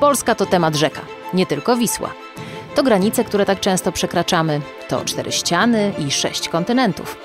[0.00, 1.00] Polska to temat rzeka,
[1.34, 2.10] nie tylko Wisła.
[2.74, 7.16] To granice, które tak często przekraczamy, to cztery ściany i sześć kontynentów.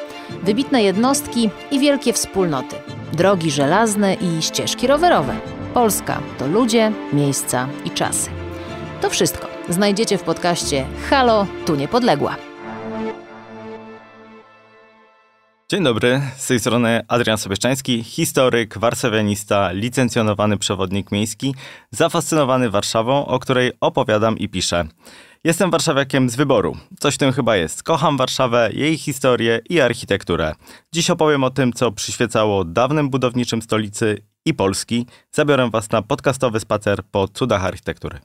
[0.43, 2.75] Wybitne jednostki i wielkie wspólnoty.
[3.11, 5.35] Drogi żelazne i ścieżki rowerowe.
[5.73, 8.29] Polska to ludzie, miejsca i czasy.
[9.01, 12.35] To wszystko znajdziecie w podcaście Halo, tu niepodległa.
[15.73, 21.55] Dzień dobry, z tej strony Adrian Sobieszczański, historyk, warszawianista, licencjonowany przewodnik miejski,
[21.91, 24.85] zafascynowany Warszawą, o której opowiadam i piszę.
[25.43, 26.77] Jestem warszawiakiem z wyboru.
[26.99, 27.83] Coś w tym chyba jest.
[27.83, 30.55] Kocham Warszawę, jej historię i architekturę.
[30.91, 35.05] Dziś opowiem o tym, co przyświecało dawnym budowniczym stolicy i Polski.
[35.31, 38.19] Zabiorę Was na podcastowy spacer po cudach architektury.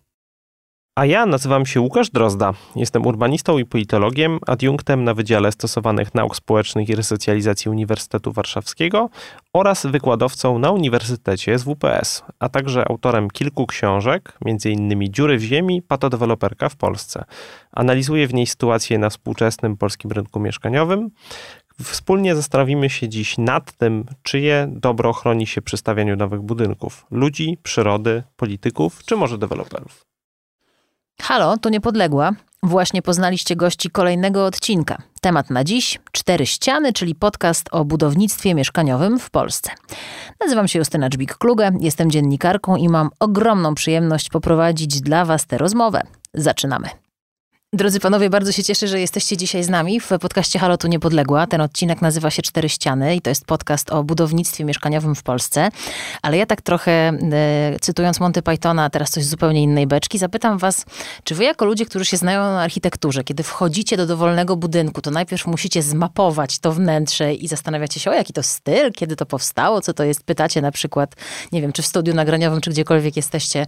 [0.99, 2.53] A ja nazywam się Łukasz Drozda.
[2.77, 9.11] Jestem urbanistą i politologiem, adiunktem na Wydziale Stosowanych Nauk Społecznych i Resocjalizacji Uniwersytetu Warszawskiego
[9.53, 15.13] oraz wykładowcą na Uniwersytecie z WPS, a także autorem kilku książek, m.in.
[15.13, 17.25] Dziury w ziemi, patodeweloperka w Polsce.
[17.73, 21.11] Analizuję w niej sytuację na współczesnym polskim rynku mieszkaniowym.
[21.83, 27.59] Wspólnie zastanowimy się dziś nad tym, czyje dobro chroni się przy stawianiu nowych budynków ludzi,
[27.63, 30.08] przyrody, polityków czy może deweloperów.
[31.23, 32.33] Halo, to Niepodległa.
[32.63, 35.03] Właśnie poznaliście gości kolejnego odcinka.
[35.21, 39.71] Temat na dziś: Cztery ściany, czyli podcast o budownictwie mieszkaniowym w Polsce.
[40.41, 46.03] Nazywam się Justyna Dżbik-Kluge, jestem dziennikarką i mam ogromną przyjemność poprowadzić dla Was tę rozmowę.
[46.35, 46.89] Zaczynamy.
[47.73, 51.47] Drodzy panowie, bardzo się cieszę, że jesteście dzisiaj z nami w podcaście Halo Tu Niepodległa.
[51.47, 55.69] Ten odcinek nazywa się Cztery Ściany i to jest podcast o budownictwie mieszkaniowym w Polsce.
[56.23, 60.85] Ale ja tak trochę, e, cytując Monty Pythona, teraz coś zupełnie innej beczki, zapytam was,
[61.25, 65.11] czy wy jako ludzie, którzy się znają na architekturze, kiedy wchodzicie do dowolnego budynku, to
[65.11, 69.81] najpierw musicie zmapować to wnętrze i zastanawiacie się, o jaki to styl, kiedy to powstało,
[69.81, 70.25] co to jest.
[70.25, 71.15] Pytacie na przykład,
[71.53, 73.67] nie wiem, czy w studiu nagraniowym, czy gdziekolwiek jesteście,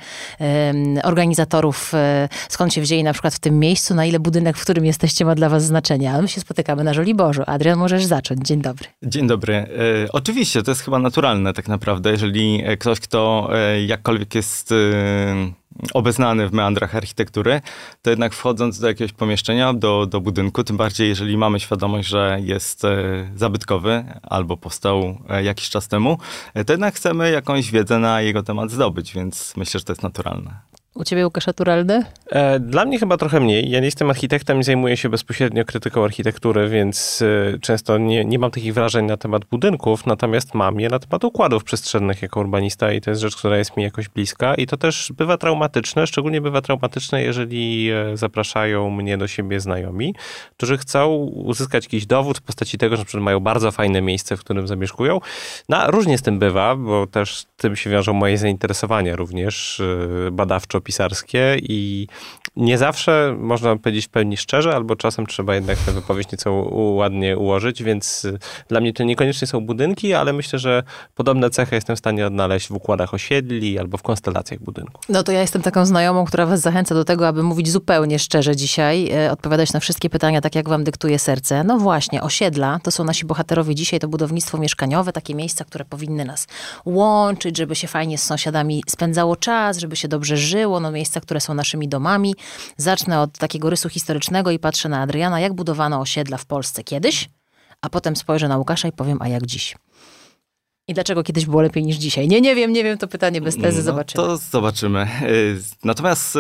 [1.03, 4.85] organizatorów, e, skąd się wzięli na przykład w tym miejscu, na ile budynek, w którym
[4.85, 6.13] jesteście, ma dla was znaczenie.
[6.13, 7.43] Ale my się spotykamy na Żoliborzu.
[7.47, 8.47] Adrian, możesz zacząć.
[8.47, 8.89] Dzień dobry.
[9.03, 9.55] Dzień dobry.
[9.55, 9.67] E,
[10.13, 14.77] oczywiście, to jest chyba naturalne tak naprawdę, jeżeli e, ktoś, kto e, jakkolwiek jest e,
[15.95, 17.61] obeznany w meandrach architektury,
[18.03, 22.39] to jednak wchodząc do jakiegoś pomieszczenia, do, do budynku, tym bardziej jeżeli mamy świadomość, że
[22.43, 26.19] jest e, zabytkowy albo powstał e, jakiś czas temu,
[26.67, 30.70] to jednak chcemy jakąś wiedzę na jego temat zdobyć, więc myślę, że to jest naturalne.
[30.95, 32.05] U ciebie Łukasz naturalny?
[32.31, 33.71] E, dla mnie chyba trochę mniej.
[33.71, 38.39] Ja nie jestem architektem i zajmuję się bezpośrednio krytyką architektury, więc e, często nie, nie
[38.39, 42.93] mam takich wrażeń na temat budynków, natomiast mam je na temat układów przestrzennych jako urbanista
[42.93, 46.41] i to jest rzecz, która jest mi jakoś bliska i to też bywa traumatyczne, szczególnie
[46.41, 50.15] bywa traumatyczne, jeżeli e, zapraszają mnie do siebie znajomi,
[50.57, 54.67] którzy chcą uzyskać jakiś dowód w postaci tego, że mają bardzo fajne miejsce, w którym
[54.67, 55.21] zamieszkują.
[55.69, 59.83] No, różnie z tym bywa, bo też tym się wiążą moje zainteresowania również
[60.33, 62.07] badawczo pisarskie i
[62.57, 67.39] nie zawsze można powiedzieć w pełni szczerze, albo czasem trzeba jednak tę wypowiedź nieco ładnie
[67.39, 70.83] ułożyć, więc y, dla mnie to niekoniecznie są budynki, ale myślę, że
[71.15, 75.05] podobne cechy jestem w stanie odnaleźć w układach osiedli albo w konstelacjach budynków.
[75.09, 78.57] No to ja jestem taką znajomą, która was zachęca do tego, aby mówić zupełnie szczerze
[78.57, 81.65] dzisiaj, e, odpowiadać na wszystkie pytania tak, jak wam dyktuje serce.
[81.65, 86.25] No właśnie, osiedla to są nasi bohaterowie dzisiaj, to budownictwo mieszkaniowe, takie miejsca, które powinny
[86.25, 86.47] nas
[86.85, 91.21] łączyć, żeby się fajnie z sąsiadami spędzało czas, żeby się dobrze żyło, było, no miejsca,
[91.21, 92.35] które są naszymi domami.
[92.77, 97.29] Zacznę od takiego rysu historycznego i patrzę na Adriana, jak budowano osiedla w Polsce kiedyś,
[97.83, 99.75] a potem spojrzę na Łukasza i powiem, a jak dziś.
[100.89, 102.29] I dlaczego kiedyś było lepiej niż dzisiaj?
[102.29, 104.25] Nie, nie wiem, nie wiem, to pytanie bez tezy, no, zobaczymy.
[104.25, 105.09] To zobaczymy.
[105.23, 106.39] Y, natomiast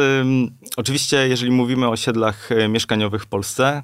[0.76, 3.82] oczywiście, jeżeli mówimy o osiedlach y, mieszkaniowych w Polsce,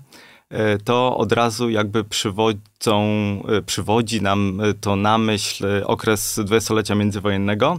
[0.85, 3.03] to od razu jakby przywodzą,
[3.67, 7.79] przywodzi nam to na myśl okres dwudziestolecia międzywojennego.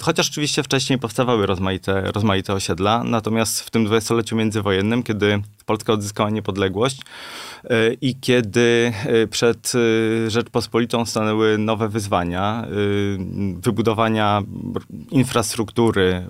[0.00, 6.30] Chociaż oczywiście wcześniej powstawały rozmaite, rozmaite osiedla, natomiast w tym dwudziestoleciu międzywojennym, kiedy Polska odzyskała
[6.30, 7.00] niepodległość,
[7.70, 12.66] E, i kiedy e, przed e, Rzeczpospolitą stanęły nowe wyzwania
[13.56, 14.42] wybudowania
[15.10, 16.26] infrastruktury,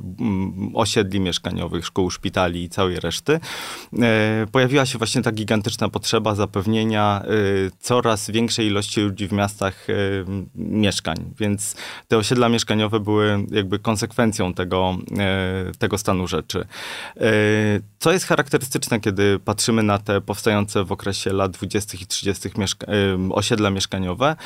[0.74, 3.40] osiedli mieszkaniowych, szkół, szpitali i całej reszty,
[4.52, 7.22] pojawiła się właśnie ta gigantyczna potrzeba zapewnienia
[7.80, 9.86] coraz większej ilości ludzi w miastach
[10.54, 11.16] mieszkań.
[11.38, 11.76] Więc
[12.08, 14.96] te osiedla mieszkaniowe były jakby konsekwencją tego,
[15.78, 16.66] tego stanu rzeczy.
[17.98, 21.98] Co jest charakterystyczne, kiedy kiedy patrzymy na te powstające w okresie lat 20.
[22.00, 22.48] i 30.
[22.58, 22.86] Mieszka
[23.30, 24.36] osiedla mieszkaniowe,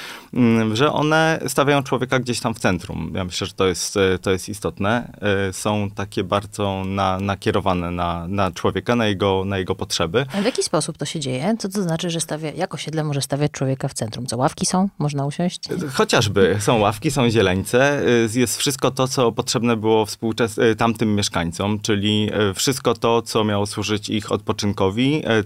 [0.72, 3.12] że one stawiają człowieka gdzieś tam w centrum.
[3.14, 5.12] Ja myślę, że to jest, to jest istotne.
[5.52, 10.26] Są takie bardzo na, nakierowane na, na człowieka, na jego, na jego potrzeby.
[10.34, 11.56] A w jaki sposób to się dzieje?
[11.58, 14.26] Co to znaczy, że stawia, jak osiedle może stawiać człowieka w centrum?
[14.26, 14.88] Co, ławki są?
[14.98, 15.60] Można usiąść?
[15.92, 16.56] Chociażby.
[16.60, 18.02] Są ławki, są zieleńce.
[18.34, 24.08] Jest wszystko to, co potrzebne było współczes- tamtym mieszkańcom, czyli wszystko to, co miało służyć
[24.10, 24.68] ich odpoczynkowi,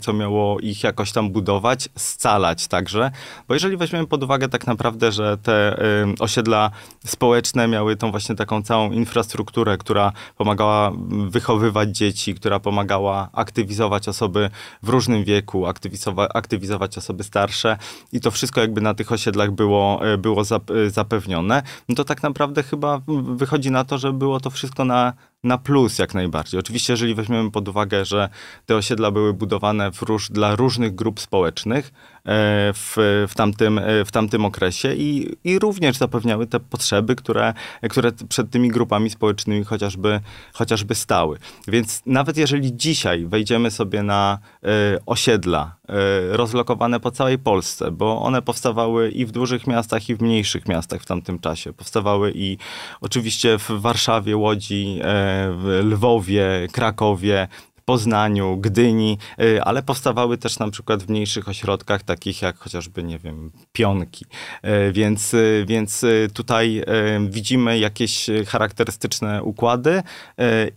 [0.01, 3.11] co miało ich jakoś tam budować, scalać także.
[3.49, 5.77] Bo jeżeli weźmiemy pod uwagę tak naprawdę, że te
[6.19, 6.71] osiedla
[7.07, 10.93] społeczne miały tą właśnie taką całą infrastrukturę, która pomagała
[11.29, 14.51] wychowywać dzieci, która pomagała aktywizować osoby
[14.83, 15.67] w różnym wieku,
[16.35, 17.77] aktywizować, osoby starsze
[18.13, 22.23] i to wszystko jakby na tych osiedlach było, e, było e, zapewnione, no to tak
[22.23, 25.13] naprawdę chyba wychodzi na to, że było to wszystko na,
[25.45, 26.61] na plus jak najbardziej.
[26.61, 28.29] Oczywiście, jeżeli weźmiemy pod uwagę, że
[28.67, 31.93] te osiedla były budowane róż, dla różnych grup społecznych
[32.25, 37.55] w, w, tamtym, w tamtym okresie i, i również zapewniały te potrzeby, które,
[37.91, 40.21] które przed tymi grupami społecznymi chociażby,
[40.53, 41.39] chociażby stały.
[41.69, 44.39] Więc nawet jeżeli dzisiaj wejdziemy sobie na
[45.07, 45.77] osiedla
[46.31, 51.03] rozlokowane po całej Polsce, bo one powstawały i w dużych miastach, i w mniejszych miastach
[51.03, 51.73] w tamtym czasie.
[51.73, 52.59] Powstawały i
[53.01, 55.01] oczywiście w Warszawie, Łodzi,
[55.83, 57.49] Lwowie, Krakowie,
[57.85, 63.19] Poznaniu, Gdyni, y, ale powstawały też na przykład w mniejszych ośrodkach, takich jak chociażby, nie
[63.19, 64.25] wiem, Pionki.
[64.65, 66.85] Y, więc, y, więc tutaj
[67.29, 70.03] widzimy jakieś charakterystyczne układy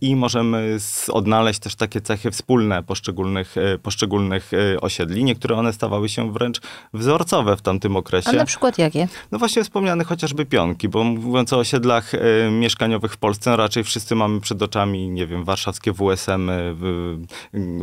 [0.02, 0.78] i możemy
[1.12, 4.52] odnaleźć też takie cechy wspólne poszczególnych, poszczególnych
[4.82, 5.24] osiedli.
[5.24, 6.62] Niektóre one stawały się wręcz
[6.94, 8.30] wzorcowe w tamtym okresie.
[8.30, 9.08] A na przykład jakie?
[9.32, 12.12] No właśnie wspomniane chociażby Pionki, bo mówiąc o osiedlach
[12.52, 16.52] mieszkaniowych w Polsce, no raczej wszyscy mamy przed oczami, nie wiem, warszawskie WSM,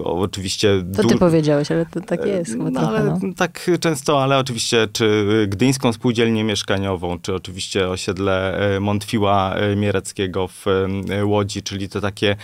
[0.04, 0.84] oczywiście...
[0.96, 2.56] To ty powiedziałeś, ale to tak jest.
[2.56, 3.34] No, trochę, ale, no.
[3.36, 10.64] Tak często, ale oczywiście czy Gdyńską Spółdzielnię Mieszkaniową, czy oczywiście osiedle e, Montfiła Miereckiego w
[11.24, 12.36] Łodzi, czyli to takie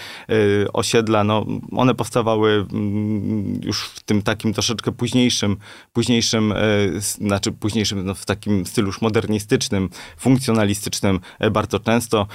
[0.73, 5.56] osiedla, no one powstawały mm, już w tym takim troszeczkę późniejszym,
[5.93, 6.55] późniejszym,
[7.00, 11.20] znaczy późniejszym, no w takim stylu już modernistycznym, funkcjonalistycznym
[11.50, 12.26] bardzo często,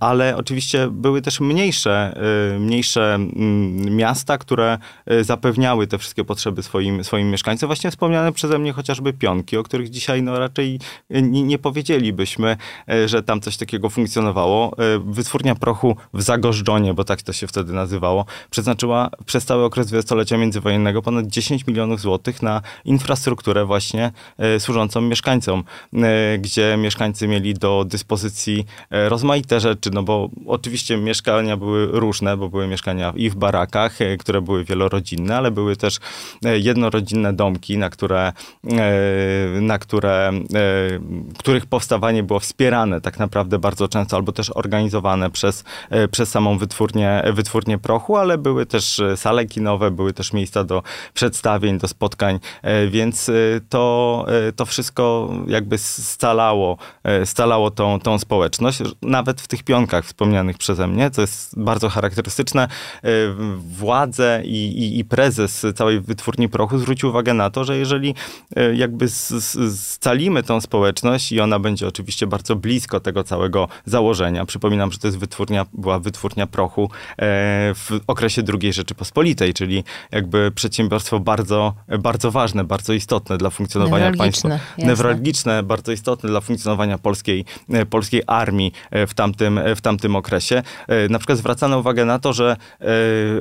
[0.00, 2.20] ale oczywiście były też mniejsze,
[2.60, 7.66] mniejsze mm, miasta, które e, zapewniały te wszystkie potrzeby swoim, swoim mieszkańcom.
[7.66, 10.78] Właśnie wspomniane przeze mnie chociażby pionki, o których dzisiaj no raczej
[11.10, 12.56] nie, nie powiedzielibyśmy,
[12.88, 14.76] e, że tam coś takiego funkcjonowało.
[15.04, 20.36] Wytwórnia prochu w Zagorzdonie, bo tak to się wtedy nazywało, przeznaczyła przez cały okres dwudziestolecia
[20.36, 24.12] międzywojennego ponad 10 milionów złotych na infrastrukturę właśnie
[24.58, 25.64] służącą mieszkańcom,
[26.38, 32.66] gdzie mieszkańcy mieli do dyspozycji rozmaite rzeczy, no bo oczywiście mieszkania były różne, bo były
[32.66, 35.98] mieszkania i w barakach, barakach, e, które były wielorodzinne, ale były też
[36.44, 38.32] e, jednorodzinne domki, na które,
[38.70, 40.32] e, na które,
[41.38, 45.64] których powstawanie było wspierane tak naprawdę bardzo często, albo też organizowane przez,
[46.10, 50.82] przez samą wytwórnię, wytwórnię prochu, ale były też sale kinowe, były też miejsca do
[51.14, 52.40] przedstawień, do spotkań,
[52.90, 53.30] więc
[53.68, 54.26] to,
[54.56, 56.78] to wszystko jakby scalało,
[57.24, 62.68] scalało tą, tą społeczność, nawet w tych pionkach wspomnianych przeze mnie, co jest bardzo charakterystyczne
[63.56, 68.14] władze i, i, i, prezes całej wytwórni prochu zwrócił uwagę na to, że jeżeli
[68.56, 69.08] e, jakby
[69.74, 74.46] scalimy tą społeczność i ona będzie oczywiście bardzo blisko tego całego założenia.
[74.46, 76.88] Przypominam, że to jest wytwórnia, była wytwórnia prochu e,
[77.74, 84.48] w okresie II Rzeczypospolitej, czyli jakby przedsiębiorstwo bardzo, bardzo ważne, bardzo istotne dla funkcjonowania państwa.
[84.48, 84.86] Jasne.
[84.86, 90.62] Newralgiczne, bardzo istotne dla funkcjonowania polskiej, e, polskiej armii w tamtym, w tamtym okresie.
[91.10, 92.56] Na przykład zwracano uwagę na to, że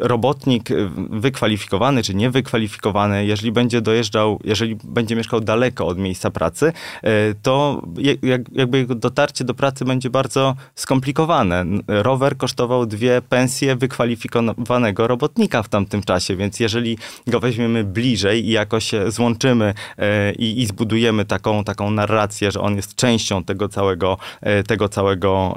[0.08, 0.70] robotnik
[1.10, 7.82] wykwalifikowany czy niewykwalifikowany, jeżeli będzie dojeżdżał, jeżeli będzie mieszkał daleko od miejsca pracy, e, to
[8.56, 11.66] jakby jego dotarcie do pracy będzie bardzo skomplikowane.
[11.88, 16.98] Rower kosztował dwie pensje wykwalifikowanego robotnika w tamtym czasie, więc jeżeli
[17.28, 22.76] go weźmiemy bliżej i jakoś złączymy e, i, i zbudujemy taką, taką narrację, że on
[22.76, 24.18] jest częścią tego całego,
[24.68, 25.56] tego całego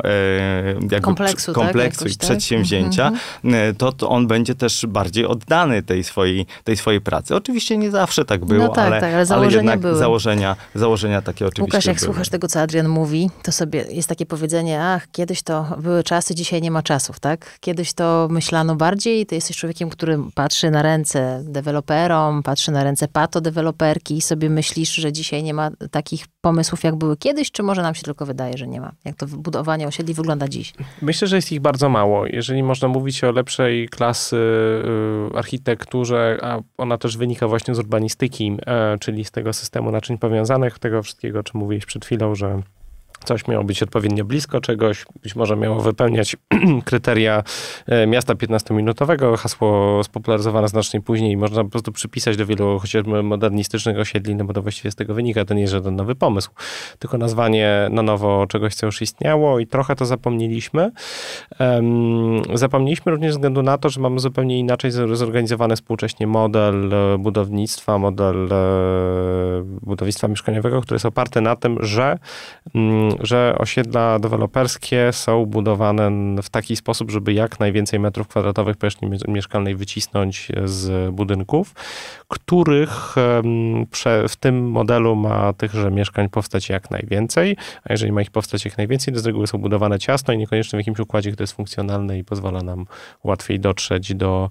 [1.02, 2.12] kompleksu, kompleksu tak?
[2.12, 3.12] i przedsięwzięcia,
[3.45, 3.76] -hmm.
[3.76, 7.37] to, to on będzie też bardziej oddany tej swojej, tej swojej pracy.
[7.37, 9.99] Oczywiście nie zawsze tak było, no tak, ale, tak, ale, założenia ale jednak były.
[9.99, 12.07] założenia, założenia takie oczywiście Łukasz, jak były.
[12.07, 16.35] słuchasz tego, co Adrian mówi, to sobie jest takie powiedzenie, ach, kiedyś to były czasy,
[16.35, 17.59] dzisiaj nie ma czasów, tak?
[17.61, 23.09] Kiedyś to myślano bardziej, ty jesteś człowiekiem, który patrzy na ręce deweloperom, patrzy na ręce
[23.09, 27.83] pato-deweloperki i sobie myślisz, że dzisiaj nie ma takich pomysłów, jak były kiedyś, czy może
[27.83, 28.92] nam się tylko wydaje, że nie ma?
[29.04, 30.73] Jak to budowanie osiedli wygląda dziś?
[31.02, 32.26] Myślę, że jest ich bardzo mało.
[32.26, 38.56] Jeżeli można mówić o lepszej klasy pomocy architekturze, a ona też wynika właśnie z urbanistyki,
[39.00, 42.62] czyli z tego systemu naczyń powiązanych, tego wszystkiego, o czym mówiłeś przed chwilą, że
[43.25, 46.37] Coś miało być odpowiednio blisko czegoś, być może miało wypełniać
[46.84, 47.42] kryteria
[47.87, 49.37] e, miasta 15-minutowego.
[49.37, 54.52] Hasło spopularyzowane znacznie później można po prostu przypisać do wielu chociażby modernistycznych osiedli, no bo
[54.52, 55.44] to właściwie z tego wynika.
[55.44, 56.50] To nie jest żaden nowy pomysł,
[56.98, 60.90] tylko nazwanie na nowo czegoś, co już istniało i trochę to zapomnieliśmy.
[62.54, 67.98] Zapomnieliśmy również ze względu na to, że mamy zupełnie inaczej zorganizowany współcześnie model e, budownictwa,
[67.98, 68.56] model e,
[69.64, 72.18] budownictwa mieszkaniowego, który jest oparty na tym, że
[72.75, 76.10] um, że osiedla deweloperskie są budowane
[76.42, 81.74] w taki sposób, żeby jak najwięcej metrów kwadratowych powierzchni mieszkalnej wycisnąć z budynków,
[82.28, 83.14] których
[84.28, 88.78] w tym modelu ma tychże mieszkań powstać jak najwięcej, a jeżeli ma ich powstać jak
[88.78, 92.18] najwięcej, to z reguły są budowane ciasno i niekoniecznie w jakimś układzie, który jest funkcjonalny
[92.18, 92.86] i pozwala nam
[93.24, 94.50] łatwiej dotrzeć do,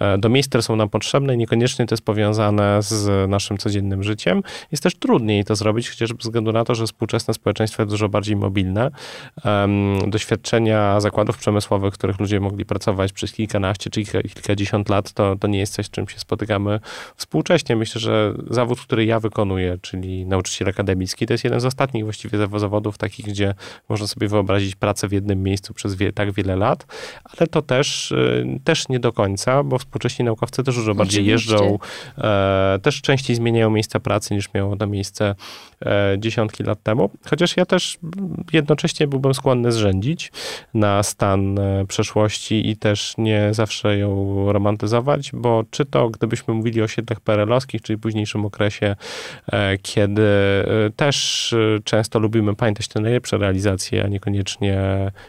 [0.00, 4.02] e, do miejsc, które są nam potrzebne i niekoniecznie to jest powiązane z naszym codziennym
[4.02, 4.42] życiem.
[4.72, 8.08] Jest też trudniej to zrobić, chociażby ze względu na to, że współczesne społeczeństwo jest dużo
[8.08, 8.90] bardziej mobilne.
[10.06, 15.48] Doświadczenia zakładów przemysłowych, w których ludzie mogli pracować przez kilkanaście czy kilkadziesiąt lat, to, to
[15.48, 16.80] nie jest coś, z czym się spotykamy
[17.16, 17.76] współcześnie.
[17.76, 22.38] Myślę, że zawód, który ja wykonuję, czyli nauczyciel akademicki, to jest jeden z ostatnich właściwie
[22.38, 23.54] zawodów takich, gdzie
[23.88, 26.86] można sobie wyobrazić pracę w jednym miejscu przez wie, tak wiele lat,
[27.24, 31.52] ale to też, y, też nie do końca, bo współcześni naukowcy też dużo bardziej Oczywiście.
[31.52, 31.78] jeżdżą,
[32.18, 35.34] e, też częściej zmieniają miejsca pracy niż miało to miejsce
[36.18, 37.10] dziesiątki lat temu.
[37.30, 37.98] Chociaż ja też
[38.52, 40.32] jednocześnie byłbym skłonny zrzędzić
[40.74, 46.80] na stan e, przeszłości i też nie zawsze ją romantyzować, bo czy to gdybyśmy mówili
[46.82, 48.96] o osiedlach perelowskich, czyli późniejszym okresie,
[49.52, 50.64] e, kiedy e,
[50.96, 51.54] też
[51.84, 54.78] często lubimy pamiętać te najlepsze realizacje, a niekoniecznie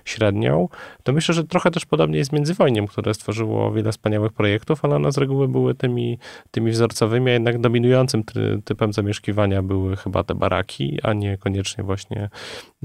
[0.05, 0.69] średnią,
[1.03, 5.11] to myślę, że trochę też podobnie jest międzywojniem, które stworzyło wiele wspaniałych projektów, ale one
[5.11, 6.17] z reguły były tymi,
[6.51, 11.83] tymi wzorcowymi, a jednak dominującym ty, typem zamieszkiwania były chyba te baraki, a nie koniecznie
[11.83, 12.29] właśnie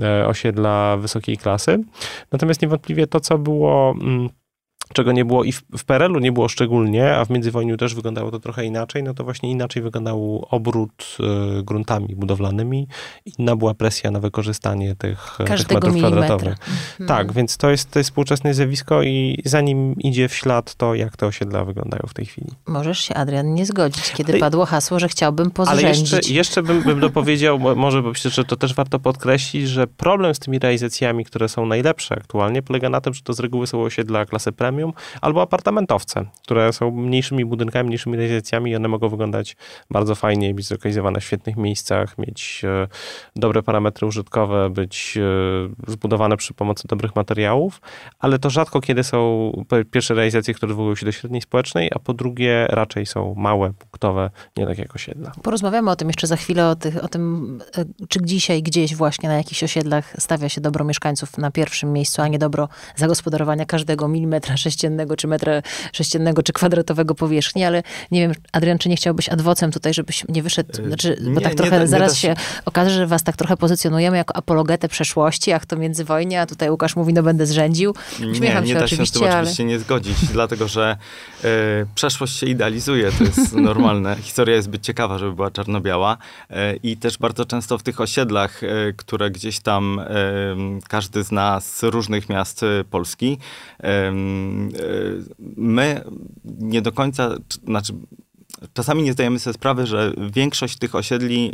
[0.03, 1.79] E, osiedla wysokiej klasy.
[2.33, 4.29] Natomiast niewątpliwie to, co było mm,
[4.93, 8.31] czego nie było i w, w PRL-u nie było szczególnie, a w międzywojniu też wyglądało
[8.31, 11.17] to trochę inaczej, no to właśnie inaczej wyglądał obrót
[11.59, 12.89] y, gruntami budowlanymi.
[13.39, 16.55] Inna była presja na wykorzystanie tych, e, tych metrów kwadratowych.
[16.59, 17.09] Mhm.
[17.09, 21.17] Tak, więc to jest, to jest współczesne zjawisko i zanim idzie w ślad to, jak
[21.17, 22.51] te osiedla wyglądają w tej chwili.
[22.67, 25.85] Możesz się, Adrian, nie zgodzić, kiedy padło hasło, że chciałbym pozrzędzić.
[25.85, 29.87] Ale jeszcze, jeszcze bym, bym dopowiedział, może bo myślę, że to też warto podkreślić, że
[29.87, 33.67] problem z tymi realizacjami, które są najlepsze aktualnie, polega na tym, że to z reguły
[33.67, 34.74] są osiedla klasy premium,
[35.21, 39.57] albo apartamentowce, które są mniejszymi budynkami, mniejszymi rezydencjami i one mogą wyglądać
[39.91, 42.89] bardzo fajnie być zlokalizowane w świetnych miejscach, mieć e,
[43.37, 47.81] dobre parametry użytkowe, być e, zbudowane przy pomocy dobrych materiałów,
[48.19, 49.51] ale to rzadko kiedy są
[49.91, 54.31] pierwsze realizacje, które wywołują się do średniej społecznej, a po drugie raczej są małe, punktowe,
[54.57, 55.33] nie tak jak osiedla.
[55.43, 59.29] Porozmawiamy o tym jeszcze za chwilę, o, tych, o tym, e, czy dzisiaj gdzieś właśnie
[59.29, 64.09] na jakichś osiedlach stawia się dobro mieszkańców na pierwszym miejscu, a nie dobro zagospodarowania każdego
[64.09, 69.29] milimetra sześciennego, czy metra sześciennego, czy kwadratowego powierzchni, ale nie wiem, Adrian, czy nie chciałbyś
[69.29, 72.91] adwocem tutaj, żebyś nie wyszedł, e, znaczy, bo nie, tak trochę nie, zaraz się okaże,
[72.91, 77.13] że was tak trochę pozycjonujemy jako apologetę przeszłości, jak to międzywojnie, a tutaj Łukasz mówi,
[77.13, 77.95] no będę zrzędził.
[78.33, 79.41] Uśmiecham nie, nie się da oczywiście, się z tym ale...
[79.41, 80.97] oczywiście nie zgodzić, dlatego że
[81.45, 81.49] y,
[81.95, 84.17] przeszłość się idealizuje, to jest normalne.
[84.17, 86.17] Historia jest zbyt ciekawa, żeby była czarno-biała
[86.51, 90.01] y, i też bardzo często w tych osiedlach, y, które gdzieś tam
[90.89, 93.39] każdy z nas z różnych miast Polski
[95.57, 96.05] my
[96.45, 97.93] nie do końca, znaczy
[98.75, 101.53] czasami nie zdajemy sobie sprawy, że większość tych osiedli e,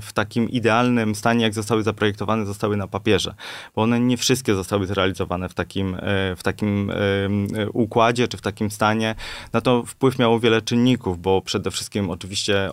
[0.00, 3.34] w takim idealnym stanie, jak zostały zaprojektowane, zostały na papierze,
[3.76, 5.98] bo one nie wszystkie zostały zrealizowane w takim, e,
[6.36, 9.14] w takim e, układzie czy w takim stanie.
[9.52, 12.70] Na to wpływ miało wiele czynników, bo przede wszystkim oczywiście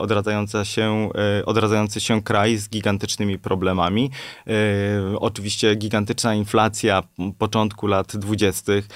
[0.64, 1.10] się,
[1.46, 4.12] odradzający się kraj z gigantycznymi problemami.
[5.20, 7.04] Oczywiście gigantyczna inflacja
[7.38, 8.88] początku lat dwudziestych,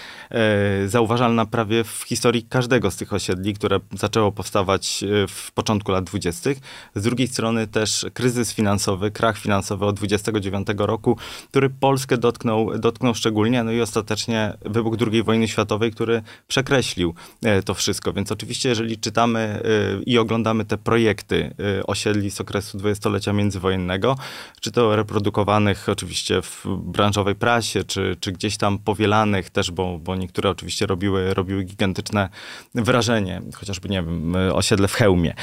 [0.85, 6.03] zauważalna prawie w historii każdego z tych osiedli, które zaczęło powstawać E, w początku lat
[6.03, 6.57] dwudziestych.
[6.95, 11.17] Z drugiej strony też kryzys finansowy, krach finansowy od 29 roku,
[11.49, 17.13] który Polskę dotknął, dotknął szczególnie, no i ostatecznie wybuch II wojny światowej, który przekreślił
[17.43, 18.13] e, to wszystko.
[18.13, 19.61] Więc oczywiście, jeżeli czytamy e,
[20.05, 21.55] i oglądamy te projekty
[21.87, 24.17] osiedli z okresu dwudziestolecia międzywojennego,
[24.61, 30.15] czy to reprodukowanych oczywiście w branżowej prasie, czy, czy gdzieś tam powielanych też, bo, bo
[30.15, 32.29] niektóre oczywiście robiły, robiły gigantyczne
[32.75, 33.41] wrażenie.
[33.55, 35.34] Chociażby, nie wiem, osiedle w Chełmie,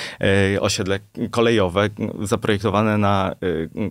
[0.61, 0.99] osiedle
[1.31, 1.89] kolejowe
[2.23, 3.35] zaprojektowane na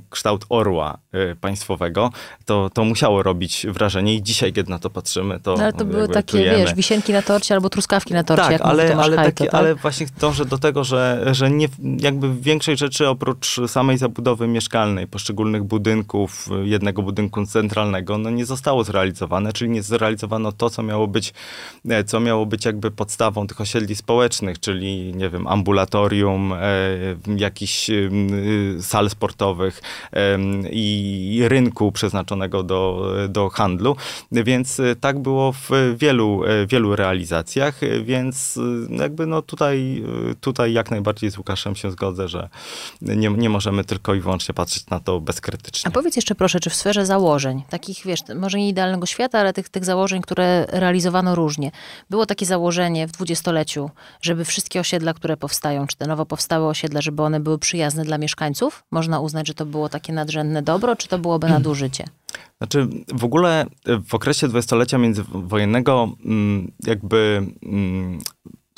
[0.10, 0.98] kształt orła
[1.42, 2.12] państwowego,
[2.46, 5.86] to, to musiało robić wrażenie i dzisiaj, kiedy na to patrzymy, to no, Ale to
[5.86, 6.58] były takie, czujemy.
[6.58, 9.54] wiesz, wisienki na torcie albo truskawki na torcie, tak, ale, ale, Hajto, taki, tak?
[9.54, 11.68] ale właśnie dążę do tego, że, że nie,
[12.00, 18.84] jakby większej rzeczy oprócz samej zabudowy mieszkalnej, poszczególnych budynków, jednego budynku centralnego, no nie zostało
[18.84, 21.34] zrealizowane, czyli nie zrealizowano to, co miało być,
[21.90, 26.60] e, co miało być jakby podstawą tych osiedli społecznych, czyli, nie wiem, ambulatorium, e,
[27.38, 27.94] jakichś e,
[28.82, 29.82] sal sportowych
[30.14, 30.38] e,
[30.72, 33.96] i rynku przeznaczonego do, do handlu,
[34.32, 38.60] więc tak było w wielu, wielu realizacjach, więc
[38.90, 40.04] jakby no tutaj,
[40.42, 42.50] tutaj jak najbardziej z Łukaszem się zgodzę, że
[43.02, 45.88] nie, nie możemy tylko i wyłącznie patrzeć na to bezkrytycznie.
[45.88, 49.54] A powiedz jeszcze proszę, czy w sferze założeń, takich wiesz, może nie idealnego świata, ale
[49.54, 51.72] tych, tych założeń, które realizowano różnie.
[52.10, 53.90] Było takie założenie w dwudziestoleciu,
[54.22, 58.18] żeby wszystkie osiedla, które powstają, czy te nowo powstałe osiedla, żeby one były przyjazne dla
[58.18, 58.84] mieszkańców?
[58.92, 62.06] Można uznać, że to było takie nadrzędne dobro, czy to byłoby nadużycie?
[62.58, 63.66] Znaczy, w ogóle
[64.08, 68.20] w okresie dwudziestolecia międzywojennego mm, jakby mm,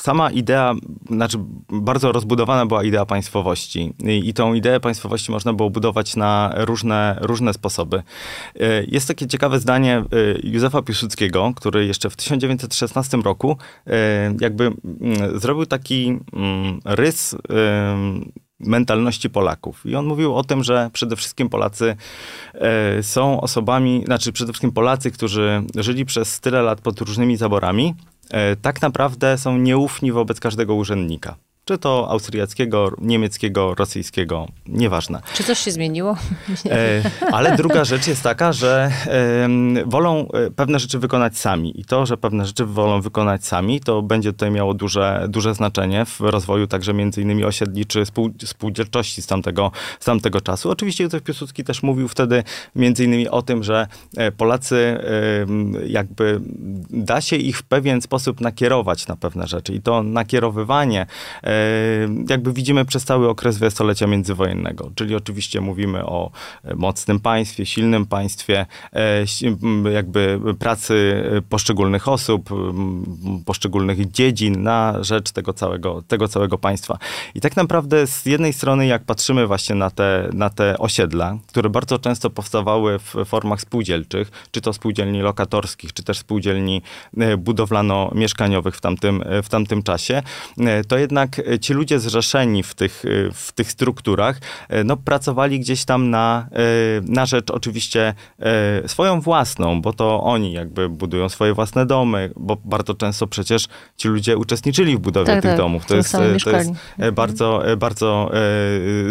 [0.02, 0.74] sama idea,
[1.10, 1.38] znaczy
[1.70, 7.18] bardzo rozbudowana była idea państwowości I, i tą ideę państwowości można było budować na różne,
[7.22, 8.04] różne sposoby.
[8.60, 10.04] E, jest takie ciekawe zdanie e,
[10.44, 17.36] Józefa Piłsudskiego, który jeszcze w 1916 roku e, jakby mm, zrobił taki mm, rys
[18.60, 19.86] mentalności Polaków.
[19.86, 21.96] I on mówił o tym, że przede wszystkim Polacy
[23.02, 27.96] są osobami, znaczy przede wszystkim Polacy, którzy żyli przez tyle lat pod różnymi zaborami,
[28.62, 31.36] tak naprawdę są nieufni wobec każdego urzędnika.
[31.72, 35.22] Czy to austriackiego, niemieckiego, rosyjskiego, nieważne.
[35.34, 36.18] Czy coś się zmieniło?
[36.66, 37.02] E,
[37.32, 39.50] ale druga rzecz jest taka, że e,
[39.86, 41.80] wolą pewne rzeczy wykonać sami.
[41.80, 46.06] I to, że pewne rzeczy wolą wykonać sami, to będzie tutaj miało duże, duże znaczenie
[46.06, 50.70] w rozwoju także między innymi osiedli czy spół, spółdzielczości z tamtego, z tamtego czasu.
[50.70, 52.44] Oczywiście Józef Piłsudski też mówił wtedy
[52.76, 53.88] między innymi o tym, że
[54.18, 56.42] e, Polacy e, jakby
[56.90, 59.74] da się ich w pewien sposób nakierować na pewne rzeczy.
[59.74, 61.06] I to nakierowywanie
[61.44, 61.61] e,
[62.30, 64.92] jakby widzimy przez cały okres dwudziestolecia międzywojennego.
[64.96, 66.32] Czyli oczywiście mówimy o
[66.64, 69.26] e, mocnym państwie, silnym państwie, e,
[69.94, 72.50] jakby pracy poszczególnych osób,
[73.46, 76.98] poszczególnych dziedzin na rzecz tego całego, tego całego państwa.
[77.36, 81.70] I tak naprawdę z jednej strony, jak patrzymy właśnie na te, na te osiedla, które
[81.70, 86.82] bardzo często powstawały w formach spółdzielczych, czy to spółdzielni lokatorskich, czy też spółdzielni
[87.18, 90.24] e, budowlano-mieszkaniowych w tamtym, w tamtym czasie,
[90.88, 96.10] to jednak ci ludzie zrzeszeni w tych, w tych strukturach, e, no, pracowali gdzieś tam
[96.10, 96.58] na, e,
[97.02, 102.58] na rzecz oczywiście e, swoją własną, bo to oni jakby budują swoje własne domy, bo
[102.66, 105.86] bardzo często przecież ci ludzie uczestniczyli w budowie tak, tych tak, domów.
[105.86, 106.72] To jest, to jest
[107.14, 108.32] bardzo, bardzo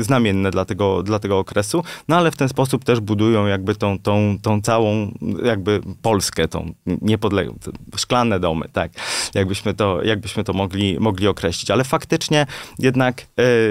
[0.00, 3.98] znamienne dla tego, dla tego okresu, no ale w ten sposób też budują jakby tą,
[3.98, 5.12] tą, tą całą
[5.44, 7.58] jakby Polskę, tą niepodległą,
[7.96, 8.92] szklane domy, tak,
[9.34, 12.46] jakbyśmy to, jakbyśmy to mogli, mogli określić, ale faktycznie faktycznie
[12.78, 13.26] jednak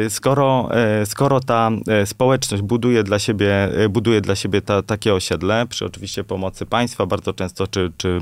[0.06, 5.14] e, skoro, e, skoro ta e, społeczność buduje dla siebie, buduje dla siebie ta, takie
[5.14, 8.20] osiedle, przy oczywiście pomocy państwa bardzo często, czy, czy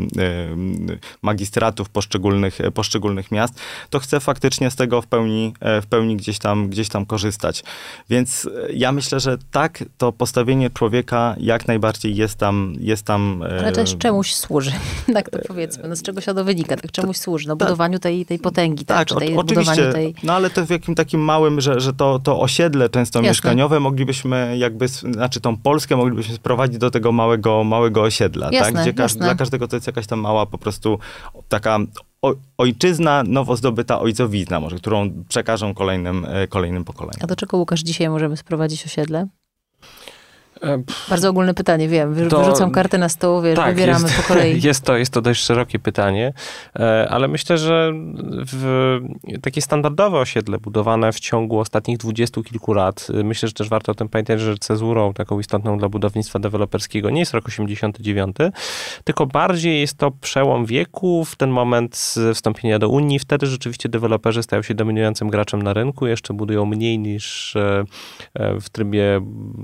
[1.21, 3.53] magistratów poszczególnych, poszczególnych miast,
[3.89, 7.63] to chce faktycznie z tego w pełni, w pełni gdzieś, tam, gdzieś tam korzystać.
[8.09, 12.73] Więc ja myślę, że tak, to postawienie człowieka jak najbardziej jest tam...
[12.79, 14.71] Jest tam Ale też czemuś służy,
[15.13, 15.87] tak to powiedzmy.
[15.87, 17.67] No z czego się to wynika, tak czemuś służy, no tak.
[17.67, 20.13] budowaniu tej, tej potęgi, tak, tak tej, oczywiście, tej...
[20.23, 23.29] No ale to w jakim takim małym, że, że to, to osiedle często Jasne.
[23.29, 28.95] mieszkaniowe moglibyśmy jakby, znaczy tą Polskę moglibyśmy sprowadzić do tego małego, małego osiedla, jasne, tak?
[28.95, 30.99] Gdzie dla każdego to jest jakaś tam mała po prostu
[31.49, 31.79] taka
[32.57, 37.19] ojczyzna nowo zdobyta ojcowizna może, którą przekażą kolejnym, e, kolejnym pokoleniom.
[37.23, 39.27] A do czego, Łukasz, dzisiaj możemy sprowadzić osiedle?
[40.63, 42.13] E, Bardzo ogólne pytanie, wiem.
[42.13, 44.61] Wyrzucam kartę na stół, wiesz, tak, wybieramy jest, po kolei.
[44.67, 46.33] Jest to, jest to dość szerokie pytanie,
[46.79, 47.93] e, ale myślę, że
[49.41, 53.91] takie standardowe osiedle budowane w ciągu ostatnich dwudziestu kilku lat, e, myślę, że też warto
[53.91, 58.35] o tym pamiętać, że cezurą taką istotną dla budownictwa deweloperskiego nie jest rok 89,
[59.03, 63.19] tylko bardziej jest to przełom wieku, w ten moment wstąpienia do Unii.
[63.19, 67.55] Wtedy rzeczywiście deweloperzy stają się dominującym graczem na rynku, jeszcze budują mniej niż
[68.61, 69.21] w trybie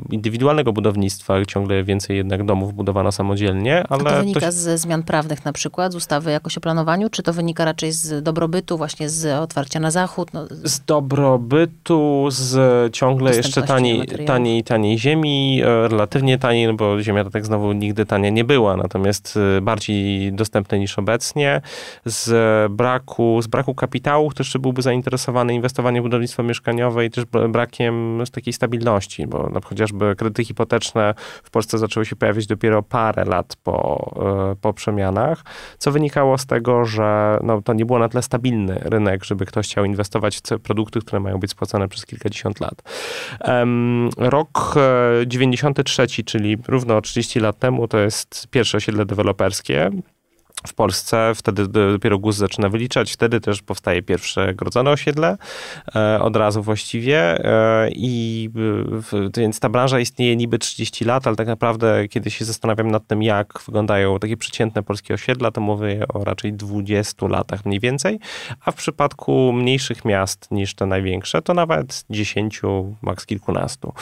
[0.10, 4.04] indywidualnego budowania budownictwa, ciągle więcej jednak domów budowano samodzielnie, ale...
[4.04, 4.52] A to wynika to...
[4.52, 8.24] ze zmian prawnych na przykład, z ustawy jakoś o planowaniu, czy to wynika raczej z
[8.24, 10.34] dobrobytu, właśnie z otwarcia na zachód?
[10.34, 10.48] No...
[10.63, 17.24] Z dobrobytu, z ciągle jeszcze taniej, taniej, taniej ziemi, e, relatywnie taniej, no bo ziemia
[17.24, 21.62] to tak znowu nigdy tania nie była, natomiast e, bardziej dostępne niż obecnie,
[22.06, 27.26] z braku, z braku kapitału, który jeszcze byłby zainteresowany inwestowaniem w budownictwo mieszkaniowe i też
[27.26, 30.72] brakiem takiej stabilności, bo no, chociażby kredyty hipoteczne
[31.43, 34.12] w Polsce zaczęły się pojawić dopiero parę lat po,
[34.51, 35.43] e, po przemianach,
[35.77, 39.67] co wynikało z tego, że no, to nie było na tyle stabilny rynek, żeby ktoś
[39.67, 42.83] chciał inwestować w produkty, które mają być spłacane przez kilkadziesiąt lat.
[44.17, 44.75] Rok
[45.25, 49.91] 93, e, czyli równo 30 lat temu, to jest pierwsze osiedle deweloperskie
[50.68, 51.32] w Polsce.
[51.36, 53.13] Wtedy dopiero GUS zaczyna wyliczać.
[53.13, 55.38] Wtedy też powstaje pierwsze grodzone osiedle,
[55.96, 57.18] e, od razu właściwie.
[57.20, 58.50] E, I
[59.38, 63.24] więc ta branża istnieje niby 30 lat, ale tak naprawdę, kiedy się zastanawiam nad tym,
[63.24, 68.20] jak wyglądają takie przeciętne polskie osiedla, to mówię o raczej 20 latach mniej więcej.
[68.66, 72.62] A w przypadku mniejszych miast niż te największe, to nawet 10,
[73.02, 73.94] maks kilkunastu.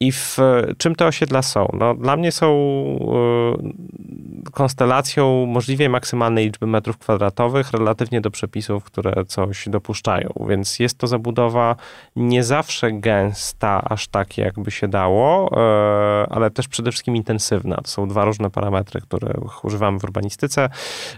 [0.00, 0.36] I w
[0.78, 1.68] czym te osiedla są?
[1.78, 4.10] No, dla mnie są e,
[4.50, 10.46] konstelacją możliwie maksymalnej liczby metrów kwadratowych relatywnie do przepisów, które coś dopuszczają.
[10.48, 11.76] Więc jest to zabudowa
[12.16, 17.76] nie zawsze gęsta, aż tak jakby się dało, e, ale też przede wszystkim intensywna.
[17.76, 20.68] To są dwa różne parametry, które używamy w urbanistyce.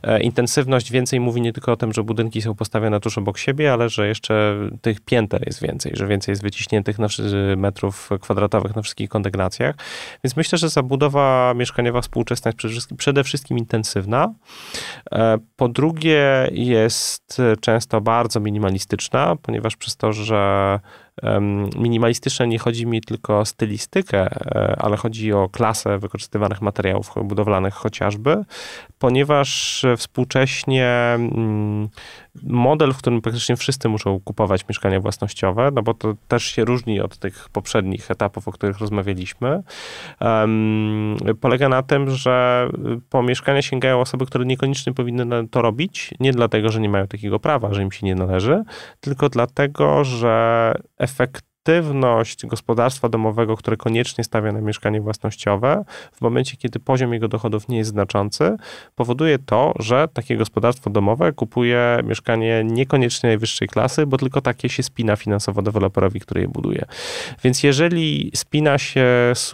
[0.03, 3.73] E, intensywność więcej mówi nie tylko o tym, że budynki są postawione tuż obok siebie,
[3.73, 6.97] ale że jeszcze tych pięter jest więcej, że więcej jest wyciśniętych
[7.57, 9.75] metrów kwadratowych na wszystkich kondygnacjach.
[10.25, 14.35] Więc myślę, że zabudowa mieszkaniowa współczesna jest przede wszystkim, wszystkim intensywna.
[15.13, 20.81] E, po drugie, jest często bardzo minimalistyczna, ponieważ przez to, że
[21.77, 27.75] Minimalistyczne nie chodzi mi tylko o stylistykę, e, ale chodzi o klasę wykorzystywanych materiałów budowlanych
[27.75, 28.45] chociażby,
[28.99, 31.89] ponieważ współcześnie mm,
[32.43, 37.01] model, w którym praktycznie wszyscy muszą kupować mieszkania własnościowe, no bo to też się różni
[37.01, 39.63] od tych poprzednich etapów, o których rozmawialiśmy,
[41.41, 42.69] polega na tym, że
[43.11, 47.41] po mieszkania sięgają osoby, które niekoniecznie powinny to robić, nie dlatego, że nie mają takiego
[47.41, 48.65] prawa, że im się nie należy,
[49.01, 56.57] tylko dlatego, że efekt efektywność gospodarstwa domowego, które koniecznie stawia na mieszkanie własnościowe, w momencie,
[56.57, 58.57] kiedy poziom jego dochodów nie jest znaczący,
[58.95, 64.83] powoduje to, że takie gospodarstwo domowe kupuje mieszkanie niekoniecznie najwyższej klasy, bo tylko takie się
[64.83, 66.85] spina finansowo deweloperowi, który je buduje.
[67.45, 69.07] Więc jeżeli spina się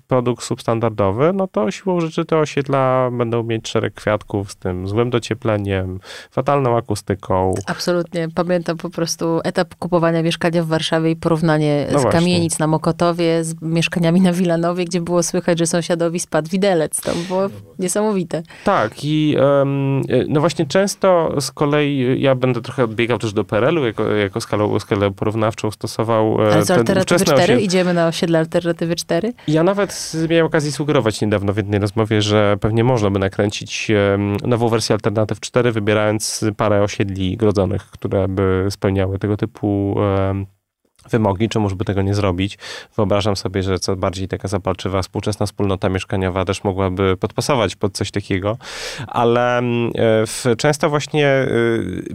[0.07, 5.11] produkt substandardowy, no to siłą rzeczy te osiedla będą mieć szereg kwiatków z tym złym
[5.11, 7.55] dociepleniem, fatalną akustyką.
[7.67, 8.29] Absolutnie.
[8.35, 12.21] Pamiętam po prostu etap kupowania mieszkania w Warszawie i porównanie no z właśnie.
[12.21, 17.01] kamienic na Mokotowie z mieszkaniami na Wilanowie, gdzie było słychać, że sąsiadowi spadł widelec.
[17.01, 17.43] To było
[17.79, 18.43] niesamowite.
[18.65, 23.87] Tak i um, no właśnie często z kolei ja będę trochę odbiegał też do PRL-u,
[23.87, 27.43] jako, jako skalę, skalę porównawczą stosował e, Ale z Alternatywy 4?
[27.43, 27.63] Osiedl...
[27.63, 29.33] Idziemy na osiedle Alternatywy 4?
[29.49, 33.91] Ja nawet miałem okazję sugerować niedawno w jednej rozmowie, że pewnie można by nakręcić
[34.45, 39.97] nową wersję Alternatyw 4, wybierając parę osiedli grodzonych, które by spełniały tego typu
[41.11, 42.59] wymogi, czemuż by tego nie zrobić.
[42.97, 48.11] Wyobrażam sobie, że co bardziej taka zapalczywa współczesna wspólnota mieszkaniowa też mogłaby podpasować pod coś
[48.11, 48.57] takiego,
[49.07, 49.91] ale mm, e,
[50.27, 51.49] w, często właśnie e,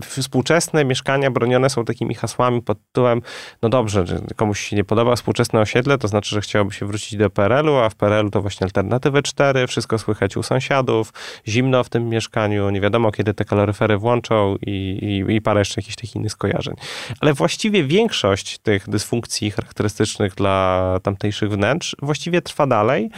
[0.01, 3.21] współczesne mieszkania bronione są takimi hasłami pod tytułem,
[3.61, 7.29] no dobrze, komuś się nie podoba współczesne osiedle, to znaczy, że chciałoby się wrócić do
[7.29, 11.13] PRL-u, a w PRL-u to właśnie alternatywy 4, wszystko słychać u sąsiadów,
[11.47, 14.71] zimno w tym mieszkaniu, nie wiadomo kiedy te kaloryfery włączą i,
[15.29, 16.75] i, i parę jeszcze jakichś tych innych skojarzeń.
[17.19, 23.09] Ale właściwie większość tych dysfunkcji charakterystycznych dla tamtejszych wnętrz właściwie trwa dalej.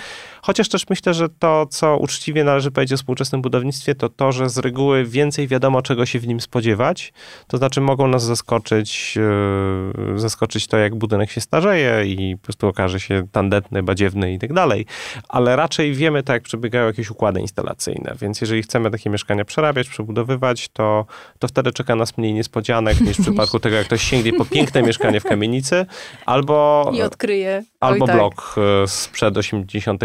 [0.46, 4.50] Chociaż też myślę, że to, co uczciwie należy powiedzieć o współczesnym budownictwie, to to, że
[4.50, 7.14] z reguły więcej wiadomo, czego się w nim spodziewać.
[7.48, 12.68] To znaczy mogą nas zaskoczyć, yy, zaskoczyć to, jak budynek się starzeje i po prostu
[12.68, 14.86] okaże się tandetny, badziewny i tak dalej.
[15.30, 18.16] Ale raczej wiemy tak, jak przebiegają jakieś układy instalacyjne.
[18.22, 21.06] Więc jeżeli chcemy takie mieszkania przerabiać, przebudowywać, to,
[21.40, 24.84] to wtedy czeka nas mniej niespodzianek niż w przypadku tego, jak ktoś sięgnie po piękne
[24.84, 25.86] mieszkanie w kamienicy
[26.26, 26.92] albo...
[26.94, 27.64] I odkryje.
[27.80, 28.16] Albo tak.
[28.16, 30.02] blok yy, sprzed 89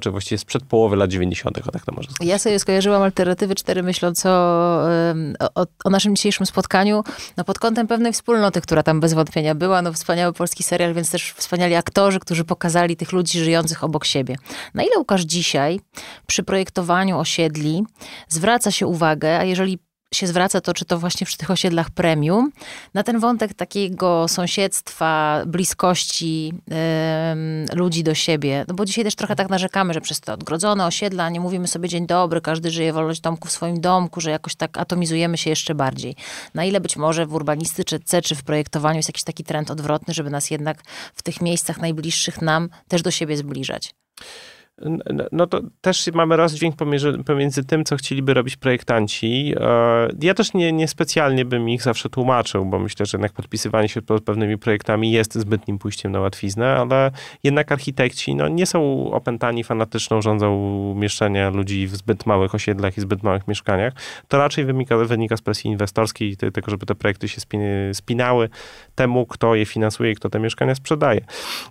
[0.00, 4.26] czy właściwie sprzed połowy lat 90., tak to może Ja sobie skojarzyłam alternatywy 4, myśląc
[4.26, 4.30] o,
[5.54, 7.04] o, o, naszym dzisiejszym spotkaniu,
[7.36, 9.82] no pod kątem pewnej wspólnoty, która tam bez wątpienia była.
[9.82, 14.36] No wspaniały polski serial, więc też wspaniali aktorzy, którzy pokazali tych ludzi żyjących obok siebie.
[14.74, 15.80] Na ile Łukasz dzisiaj
[16.26, 17.84] przy projektowaniu osiedli
[18.28, 19.78] zwraca się uwagę, a jeżeli
[20.14, 22.52] się zwraca, to czy to właśnie przy tych osiedlach premium,
[22.94, 28.64] na ten wątek takiego sąsiedztwa, bliskości yy, ludzi do siebie.
[28.68, 31.88] No bo dzisiaj też trochę tak narzekamy, że przez te odgrodzone osiedla nie mówimy sobie
[31.88, 35.74] dzień dobry, każdy żyje wolność domku w swoim domku, że jakoś tak atomizujemy się jeszcze
[35.74, 36.16] bardziej.
[36.54, 40.30] Na ile być może w urbanistyce czy w projektowaniu jest jakiś taki trend odwrotny, żeby
[40.30, 40.82] nas jednak
[41.14, 43.94] w tych miejscach najbliższych nam też do siebie zbliżać?
[45.32, 49.54] No to też mamy rozdźwięk pomiędzy, pomiędzy, tym, co chcieliby robić projektanci.
[49.60, 53.88] E, ja też nie, nie specjalnie bym ich zawsze tłumaczył, bo myślę, że jednak podpisywanie
[53.88, 57.10] się pod pewnymi projektami jest zbytnim pójściem na łatwiznę, ale
[57.44, 60.56] jednak architekci no, nie są opętani fanatyczną rządzą
[60.90, 63.92] umieszczenia ludzi w zbyt małych osiedlach i zbyt małych mieszkaniach.
[64.28, 67.40] To raczej wynika, wynika z presji inwestorskiej tego, żeby te projekty się
[67.92, 68.48] spinały
[68.94, 71.20] temu, kto je finansuje i kto te mieszkania sprzedaje.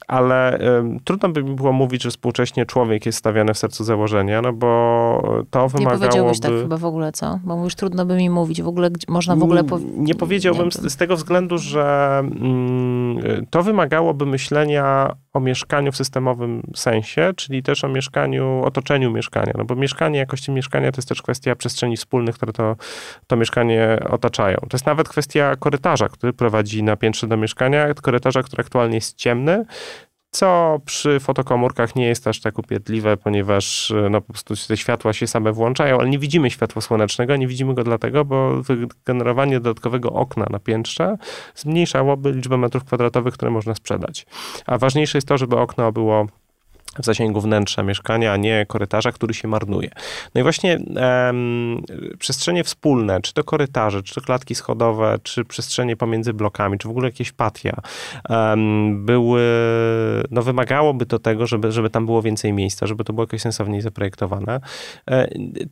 [0.08, 0.60] Ale
[1.04, 4.54] trudno by mi było mówić, że współcześnie człowiek człowiek jest stawiany w sercu założenia, no
[4.54, 6.06] bo to wymagałoby...
[6.06, 7.40] Nie powiedziałbyś tak chyba w ogóle, co?
[7.44, 9.64] Bo już trudno by mi mówić, w ogóle można w ogóle...
[9.64, 9.80] Po...
[9.98, 15.96] Nie powiedziałbym nie z, z, tego względu, że mm, to wymagałoby myślenia o mieszkaniu w
[15.96, 21.10] systemowym sensie, czyli też o mieszkaniu, otoczeniu mieszkania, no bo mieszkanie, jakości mieszkania to jest
[21.10, 22.76] też kwestia przestrzeni wspólnych, które to,
[23.28, 24.58] to mieszkanie otaczają.
[24.58, 29.18] To jest nawet kwestia korytarza, który prowadzi na piętrze do mieszkania, korytarza, który aktualnie jest
[29.18, 29.66] ciemny,
[30.36, 35.14] co przy fotokomórkach nie jest aż tak upierdliwe, ponieważ e, no, po prostu te światła
[35.14, 40.12] się same włączają, ale nie widzimy światła słonecznego, nie widzimy go dlatego, bo wygenerowanie dodatkowego
[40.12, 41.18] okna na piętrze
[41.56, 44.26] zmniejszałoby liczbę metrów kwadratowych, które można sprzedać.
[44.66, 46.28] A ważniejsze jest to, żeby okno było
[47.00, 49.90] w zasięgu wnętrza mieszkania, a nie korytarza, który się marnuje.
[50.36, 51.82] No i właśnie em,
[52.20, 56.92] przestrzenie wspólne, czy to korytarze, czy to klatki schodowe, czy przestrzenie pomiędzy blokami, czy w
[56.92, 57.78] ogóle jakieś patia,
[58.30, 59.42] em, były,
[60.32, 63.82] no wymagałoby to tego, żeby, żeby tam było więcej miejsca, żeby to było jakoś sensowniej
[63.82, 64.60] zaprojektowane.
[65.12, 65.28] E,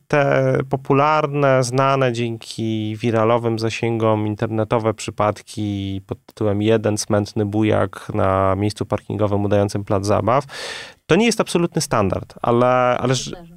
[0.07, 8.85] te popularne, znane dzięki wiralowym zasięgom internetowe przypadki pod tytułem jeden smętny bujak na miejscu
[8.85, 10.45] parkingowym udającym plac zabaw,
[11.05, 13.13] to nie jest absolutny standard, ale, ale,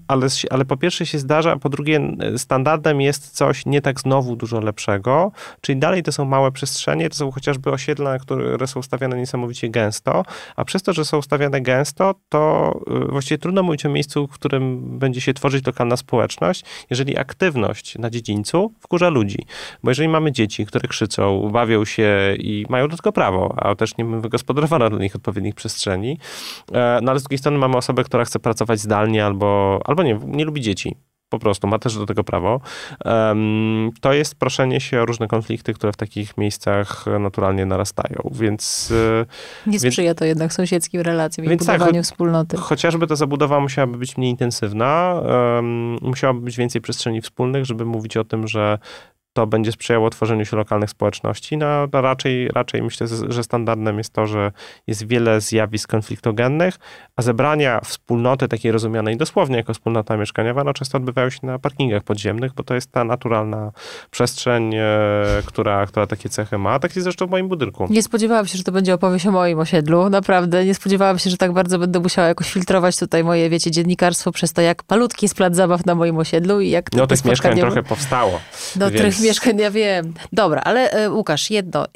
[0.09, 4.37] ale, ale po pierwsze się zdarza, a po drugie standardem jest coś nie tak znowu
[4.37, 9.17] dużo lepszego, czyli dalej to są małe przestrzenie, to są chociażby osiedla, które są stawiane
[9.17, 10.25] niesamowicie gęsto,
[10.57, 12.73] a przez to, że są stawiane gęsto, to
[13.09, 17.99] y, właściwie trudno mówić o miejscu, w którym będzie się tworzyć lokalna społeczność, jeżeli aktywność
[17.99, 19.39] na dziedzińcu wkurza ludzi.
[19.83, 23.97] Bo jeżeli mamy dzieci, które krzyczą, bawią się i mają do tego prawo, a też
[23.97, 26.19] nie wygospodarowano dla nich odpowiednich przestrzeni,
[26.73, 30.20] e, no ale z drugiej strony mamy osobę, która chce pracować zdalnie albo, albo nie,
[30.27, 30.96] nie lubi dzieci
[31.29, 32.61] po prostu, ma też do tego prawo.
[34.01, 38.92] To jest proszenie się o różne konflikty, które w takich miejscach naturalnie narastają, więc...
[39.66, 42.57] E, Nie sprzyja więc, to jednak sąsiedzkim relacjom i tak, budowaniu tak, wspólnoty.
[42.57, 45.22] Chociażby ta zabudowa musiałaby być mniej intensywna,
[46.03, 48.79] musiałaby być więcej przestrzeni wspólnych, żeby mówić o tym, że
[49.37, 51.57] to będzie sprzyjało tworzeniu się lokalnych społeczności.
[51.57, 54.53] No, raczej, raczej myślę, że standardem jest to, że
[54.87, 56.79] jest wiele zjawisk konfliktogennych,
[57.16, 62.03] a zebrania wspólnoty takiej rozumianej dosłownie jako wspólnota mieszkaniowa, no często odbywają się na parkingach
[62.03, 63.72] podziemnych, bo to jest ta naturalna
[64.11, 64.83] przestrzeń, e,
[65.46, 66.79] która, która takie cechy ma.
[66.79, 67.87] Tak jest zresztą w moim budynku.
[67.90, 70.64] Nie spodziewałam się, że to będzie opowieść o moim osiedlu, naprawdę.
[70.64, 74.53] Nie spodziewałam się, że tak bardzo będę musiała jakoś filtrować tutaj moje, wiecie, dziennikarstwo przez
[74.53, 76.92] to, jak malutki jest plac zabaw na moim osiedlu i jak...
[76.92, 78.40] No tych mieszkań trochę powstało.
[78.77, 80.15] No, więc mieszkań, ja wiem.
[80.33, 81.87] Dobra, ale e, Łukasz, jedno.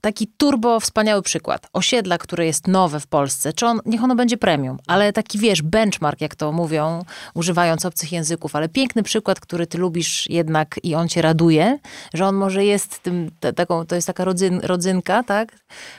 [0.00, 1.68] Taki turbo wspaniały przykład.
[1.72, 5.62] Osiedla, które jest nowe w Polsce, czy on, niech ono będzie premium, ale taki wiesz,
[5.62, 10.94] benchmark, jak to mówią, używając obcych języków, ale piękny przykład, który ty lubisz jednak i
[10.94, 11.78] on cię raduje,
[12.14, 15.52] że on może jest tym, taką, to jest taka rodzyn, rodzynka, tak?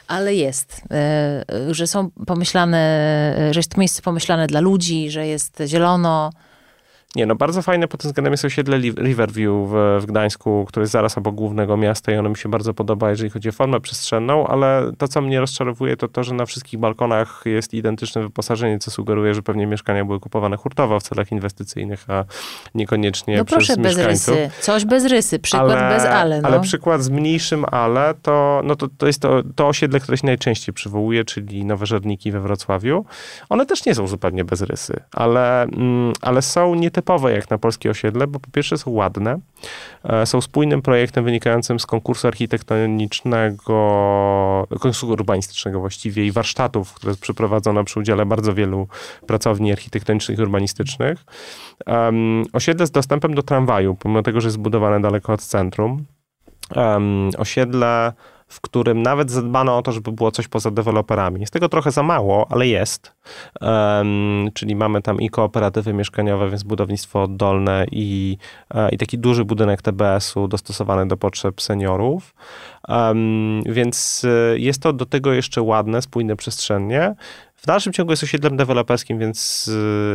[0.07, 0.81] Ale jest.
[0.91, 2.79] E, że są pomyślane,
[3.51, 6.29] że jest to miejsce pomyślane dla ludzi, że jest zielono,
[7.15, 10.93] nie, no bardzo fajne pod tym względem jest osiedle Riverview w, w Gdańsku, które jest
[10.93, 14.47] zaraz obok głównego miasta i ono mi się bardzo podoba, jeżeli chodzi o formę przestrzenną,
[14.47, 18.91] ale to, co mnie rozczarowuje, to to, że na wszystkich balkonach jest identyczne wyposażenie, co
[18.91, 22.25] sugeruje, że pewnie mieszkania były kupowane hurtowo w celach inwestycyjnych, a
[22.75, 24.49] niekoniecznie no przez proszę, bez rysy.
[24.59, 25.39] Coś bez rysy.
[25.39, 26.41] Przykład ale, bez ale.
[26.41, 26.47] No.
[26.47, 30.27] Ale przykład z mniejszym ale, to, no to, to jest to, to osiedle, które się
[30.27, 33.05] najczęściej przywołuje, czyli Nowe Żerniki we Wrocławiu.
[33.49, 37.57] One też nie są zupełnie bez rysy, ale, mm, ale są nietypowe nietypowe jak na
[37.57, 39.39] polskie osiedle, bo po pierwsze są ładne,
[40.03, 47.83] e, są spójnym projektem wynikającym z konkursu architektonicznego, konkursu urbanistycznego właściwie i warsztatów, które przeprowadzono
[47.83, 48.87] przy udziale bardzo wielu
[49.27, 51.25] pracowni architektonicznych i urbanistycznych.
[51.87, 56.05] Um, osiedle z dostępem do tramwaju, pomimo tego, że jest zbudowane daleko od centrum.
[56.75, 58.13] Um, osiedle
[58.53, 61.41] w którym nawet zadbano o to, żeby było coś poza deweloperami.
[61.41, 63.15] Jest tego trochę za mało, ale jest.
[63.61, 68.37] Um, czyli mamy tam i kooperatywy mieszkaniowe, więc budownictwo oddolne i,
[68.73, 72.35] e, i taki duży budynek TBS-u dostosowany do potrzeb seniorów.
[72.87, 77.15] Um, więc e, jest to do tego jeszcze ładne, spójne przestrzennie.
[77.63, 79.67] W dalszym ciągu jest osiedlem deweloperskim, więc,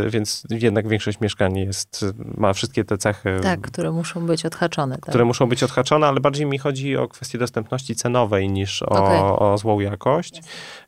[0.06, 2.04] y, więc jednak większość mieszkań jest,
[2.36, 3.40] ma wszystkie te cechy.
[3.42, 4.94] Tak, które muszą być odhaczone.
[4.94, 5.06] Tak?
[5.08, 9.20] Które muszą być odhaczone, ale bardziej mi chodzi o kwestię dostępności cenowej niż o, okay.
[9.20, 10.42] o złą jakość.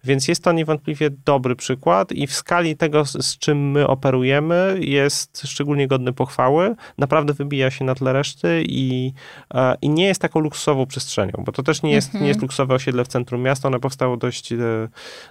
[0.05, 5.43] Więc jest to niewątpliwie dobry przykład i w skali tego, z czym my operujemy, jest
[5.45, 6.75] szczególnie godny pochwały.
[6.99, 9.13] Naprawdę wybija się na tle reszty i,
[9.55, 12.43] e, i nie jest taką luksusową przestrzenią, bo to też nie jest, nie jest mhm.
[12.43, 13.69] luksusowe osiedle w centrum miasta.
[13.69, 14.59] One powstało dość, e,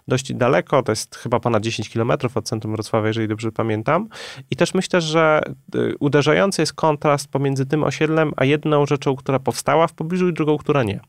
[0.07, 0.83] dość daleko.
[0.83, 4.08] To jest chyba ponad 10 kilometrów od centrum Wrocławia, jeżeli dobrze pamiętam.
[4.51, 5.41] I też myślę, że
[5.75, 10.34] y, uderzający jest kontrast pomiędzy tym osiedlem, a jedną rzeczą, która powstała w pobliżu i
[10.34, 10.99] drugą, która nie.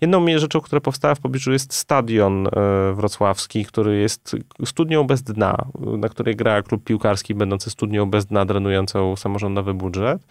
[0.00, 2.50] Jedną rzeczą, która powstała w pobliżu jest stadion y,
[2.94, 5.64] wrocławski, który jest studnią bez dna,
[5.98, 10.22] na której gra klub piłkarski będący studnią bez dna, drenującą samorządowy budżet.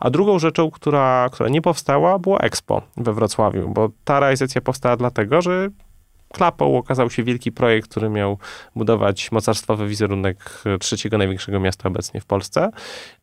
[0.00, 4.96] A drugą rzeczą, która, która nie powstała, było Expo we Wrocławiu, bo ta realizacja powstała
[4.96, 5.68] dlatego, że
[6.36, 8.38] klapą okazał się wielki projekt, który miał
[8.74, 12.70] budować mocarstwowy wizerunek trzeciego największego miasta obecnie w Polsce.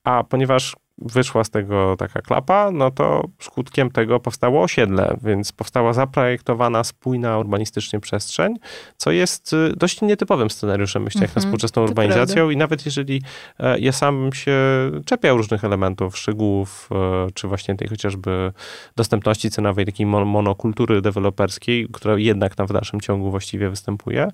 [0.03, 5.93] A ponieważ wyszła z tego taka klapa, no to skutkiem tego powstało osiedle, więc powstała
[5.93, 8.55] zaprojektowana, spójna urbanistycznie przestrzeń,
[8.97, 13.21] co jest y, dość nietypowym scenariuszem, myślę, jak na mhm, współczesną urbanizacją i nawet jeżeli
[13.59, 14.53] e, ja sam się
[15.05, 18.51] czepiał różnych elementów, szczegółów, e, czy właśnie tej chociażby
[18.95, 24.27] dostępności cenowej, takiej monokultury deweloperskiej, która jednak tam w dalszym ciągu właściwie występuje,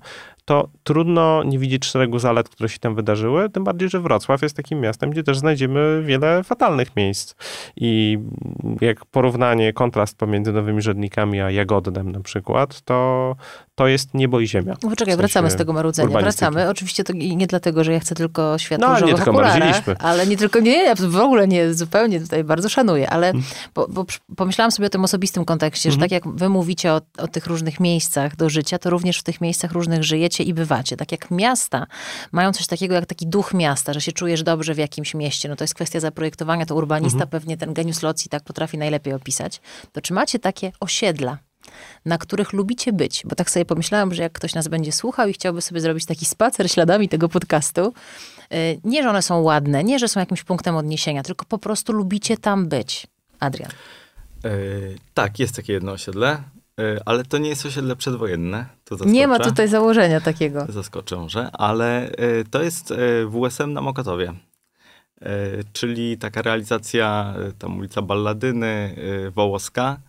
[0.44, 4.56] to trudno nie widzieć szeregu zalet, które się tam wydarzyły, tym bardziej, że Wrocław jest
[4.56, 7.34] takim miastem, gdzie też znajdziemy wiele fatalnych miejsc.
[7.76, 8.18] I
[8.80, 13.36] jak porównanie, kontrast pomiędzy Nowymi Rzędnikami a Jagodnem na przykład, to,
[13.80, 14.76] to jest niebo i ziemia.
[14.82, 16.20] No poczekaj, w sensie wracamy z tego marudzenia.
[16.20, 16.68] Wracamy.
[16.68, 20.36] Oczywiście to nie dlatego, że ja chcę tylko światło no, nie tylko okularach, ale nie
[20.36, 23.44] tylko, nie, ja w ogóle nie, zupełnie tutaj bardzo szanuję, ale hmm.
[23.74, 24.04] bo, bo
[24.36, 26.08] pomyślałam sobie o tym osobistym kontekście, że hmm.
[26.08, 29.40] tak jak wy mówicie o, o tych różnych miejscach do życia, to również w tych
[29.40, 30.96] miejscach różnych żyjecie i bywacie.
[30.96, 31.86] Tak jak miasta
[32.32, 35.56] mają coś takiego jak taki duch miasta, że się czujesz dobrze w jakimś mieście, no
[35.56, 37.30] to jest kwestia zaprojektowania, to urbanista hmm.
[37.30, 39.60] pewnie ten genius loci tak potrafi najlepiej opisać.
[39.92, 41.38] To czy macie takie osiedla,
[42.04, 43.22] na których lubicie być.
[43.26, 46.24] Bo tak sobie pomyślałam, że jak ktoś nas będzie słuchał i chciałby sobie zrobić taki
[46.24, 47.92] spacer śladami tego podcastu,
[48.54, 51.92] y, nie, że one są ładne, nie, że są jakimś punktem odniesienia, tylko po prostu
[51.92, 53.06] lubicie tam być.
[53.40, 53.70] Adrian.
[54.44, 56.42] Yy, tak, jest takie jedno osiedle,
[56.78, 58.66] yy, ale to nie jest osiedle przedwojenne.
[59.06, 60.66] nie ma tutaj założenia takiego.
[60.68, 62.94] Zaskoczę może, ale yy, to jest
[63.30, 64.32] WSM na Mokotowie.
[65.72, 68.96] Czyli taka realizacja, tam ulica Balladyny,
[69.34, 70.00] Wołoska,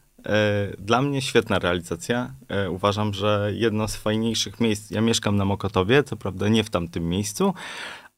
[0.78, 2.34] dla mnie świetna realizacja.
[2.48, 4.92] E, uważam, że jedno z fajniejszych miejsc.
[4.92, 7.54] Ja mieszkam na Mokotowie, co prawda nie w tamtym miejscu,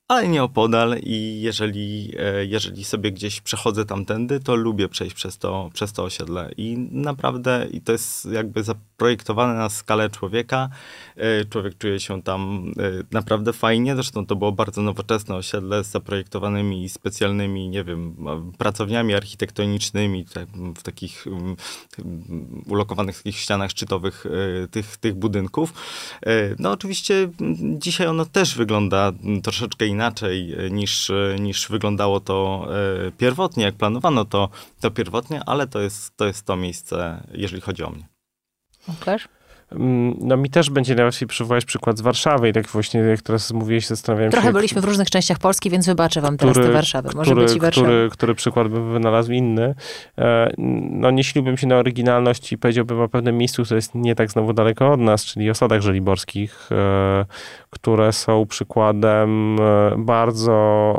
[0.07, 5.37] ale nie opodal i jeżeli, e, jeżeli sobie gdzieś przechodzę tamtędy, to lubię przejść przez
[5.37, 6.51] to, przez to osiedle.
[6.57, 10.69] I naprawdę, i to jest jakby zaprojektowane na skalę człowieka.
[11.15, 13.95] E, człowiek czuje się tam e, naprawdę fajnie.
[13.95, 18.15] Zresztą to było bardzo nowoczesne osiedle z zaprojektowanymi specjalnymi, nie wiem,
[18.57, 20.25] pracowniami architektonicznymi
[20.77, 21.25] w takich
[22.67, 24.25] ulokowanych takich ścianach szczytowych
[24.71, 25.73] tych, tych budynków.
[26.59, 27.29] No oczywiście
[27.77, 29.11] dzisiaj ono też wygląda
[29.43, 32.67] troszeczkę inaczej e, niż, e, niż wyglądało to
[33.07, 34.49] e, pierwotnie, jak planowano to,
[34.81, 38.07] to pierwotnie, ale to jest, to jest to miejsce, jeżeli chodzi o mnie.
[38.87, 39.25] Łukasz?
[39.25, 39.42] Mm,
[40.19, 43.87] no mi też będzie najłatwiej przywołać przykład z Warszawy i tak właśnie jak teraz mówiłeś,
[43.87, 44.51] zastanawiałem Trochę się...
[44.51, 47.09] Trochę byliśmy w różnych częściach Polski, więc wybaczę wam który, teraz tę Warszawę.
[47.15, 47.87] Może który, być i Warszawa.
[47.87, 49.75] Który, który przykład bym wynalazł inny.
[50.89, 54.31] No nie śliłbym się na oryginalność i powiedziałbym o pewnym miejscu, które jest nie tak
[54.31, 56.69] znowu daleko od nas, czyli osadach żeliborskich,
[57.69, 60.53] które są przykładem e, bardzo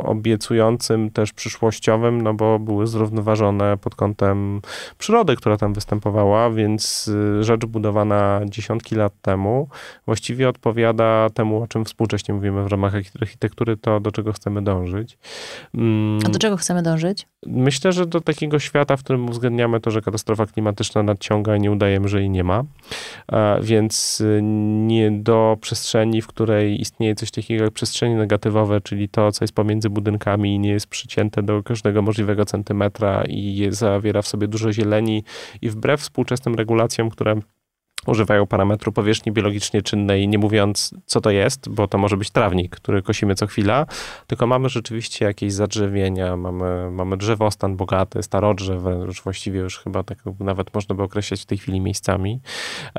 [0.05, 4.61] obiecującym, też przyszłościowym, no bo były zrównoważone pod kątem
[4.97, 9.67] przyrody, która tam występowała, więc e, rzecz budowana dziesiątki lat temu
[10.05, 15.17] właściwie odpowiada temu, o czym współcześnie mówimy w ramach architektury, to do czego chcemy dążyć.
[15.73, 17.27] Mm, A do czego chcemy dążyć?
[17.45, 21.71] Myślę, że do takiego świata, w którym uwzględniamy to, że katastrofa klimatyczna nadciąga i nie
[21.71, 22.63] udajemy, że jej nie ma.
[23.61, 29.31] Więc e, nie do przestrzeni, w której istnieje coś takiego jak przestrzenie negatywowe, czyli to,
[29.31, 34.27] co jest pomiędzy budynkami i nie jest przycięte do każdego możliwego centymetra i zawiera w
[34.27, 35.23] sobie dużo zieleni
[35.61, 37.41] i wbrew współczesnym regulacjom, które
[38.05, 42.75] używają parametru powierzchni biologicznie czynnej, nie mówiąc co to jest, bo to może być trawnik,
[42.75, 43.85] który kosimy co chwila,
[44.27, 50.17] tylko mamy rzeczywiście jakieś zadrzewienia, mamy, mamy drzewostan bogaty, starodrzew, już właściwie już chyba tak
[50.39, 52.39] nawet można by określać w tej chwili miejscami.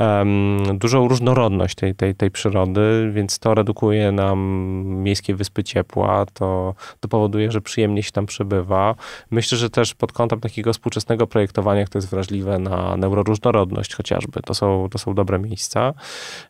[0.00, 4.38] Um, dużą różnorodność tej, tej, tej przyrody, więc to redukuje nam
[4.86, 8.94] miejskie wyspy ciepła, to, to powoduje, że przyjemnie się tam przebywa.
[9.30, 14.40] Myślę, że też pod kątem takiego współczesnego projektowania, to jest wrażliwe na neuroróżnorodność chociażby.
[14.42, 15.94] To są, to są dobre miejsca.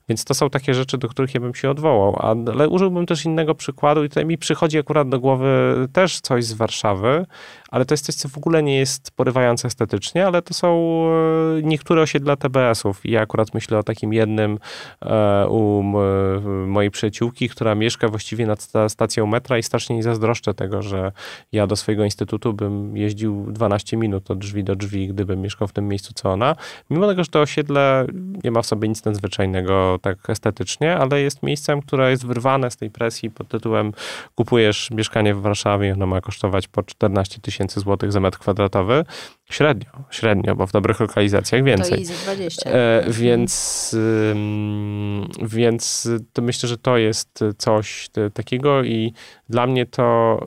[0.09, 2.18] Więc to są takie rzeczy, do których ja bym się odwołał.
[2.52, 5.46] Ale użyłbym też innego przykładu i tutaj mi przychodzi akurat do głowy
[5.92, 7.26] też coś z Warszawy,
[7.70, 11.02] ale to jest coś, co w ogóle nie jest porywające estetycznie, ale to są
[11.59, 13.00] e, niektóre osiedla TBS-ów.
[13.04, 14.59] Ja akurat myślę o takim jednym
[15.02, 15.82] e, u
[16.66, 21.12] mojej przyjaciółki, która mieszka właściwie nad stacją metra i strasznie nie zazdroszczę tego, że
[21.53, 25.72] ja do swojego instytutu bym jeździł 12 minut od drzwi do drzwi, gdybym mieszkał w
[25.72, 26.57] tym miejscu co ona.
[26.90, 28.07] Mimo tego, że to osiedle
[28.45, 32.76] nie ma w sobie nic nadzwyczajnego tak estetycznie, ale jest miejscem, które jest wyrwane z
[32.76, 33.93] tej presji pod tytułem
[34.34, 39.05] kupujesz mieszkanie w Warszawie, ono ma kosztować po 14 tysięcy złotych za metr kwadratowy.
[39.51, 42.07] Średnio, średnio, bo w dobrych lokalizacjach więcej.
[42.07, 42.70] To 20.
[42.70, 43.97] E, więc,
[45.43, 49.12] więc to myślę, że to jest coś takiego i
[49.49, 50.38] dla mnie to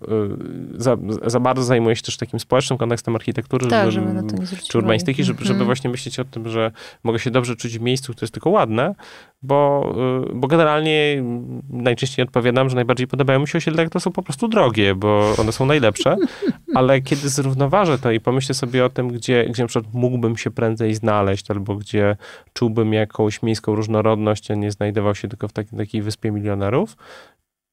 [0.76, 4.78] y, za, za bardzo zajmuje się też takim społecznym kontekstem architektury tak, żeby, żeby czy
[4.78, 5.66] urbanistyki, żeby, żeby mhm.
[5.66, 6.72] właśnie myśleć o tym, że
[7.04, 8.96] mogę się dobrze czuć w miejscu, które jest tylko ładne,
[9.42, 9.92] bo,
[10.30, 11.24] y, bo generalnie
[11.70, 15.34] najczęściej odpowiadam, że najbardziej podobają mi się osiedle, jak to są po prostu drogie, bo
[15.38, 16.18] one są najlepsze,
[16.76, 20.52] ale kiedy zrównoważę to i pomyślę sobie o tym, gdzie, gdzie na przykład mógłbym się
[20.52, 22.18] prędzej znaleźć, albo gdzie
[22.54, 26.96] czułbym jakąś miejską różnorodność, a nie znajdował się tylko w takiej, takiej wyspie milionerów,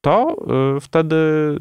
[0.06, 0.36] to
[0.76, 1.58] y, wtedy y,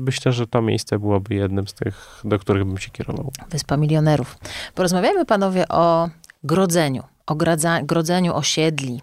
[0.00, 3.32] myślę, że to miejsce byłoby jednym z tych, do których bym się kierował.
[3.50, 4.38] Wyspa Milionerów.
[4.74, 6.08] Porozmawiajmy panowie o
[6.44, 9.00] grodzeniu, o gradza, grodzeniu osiedli.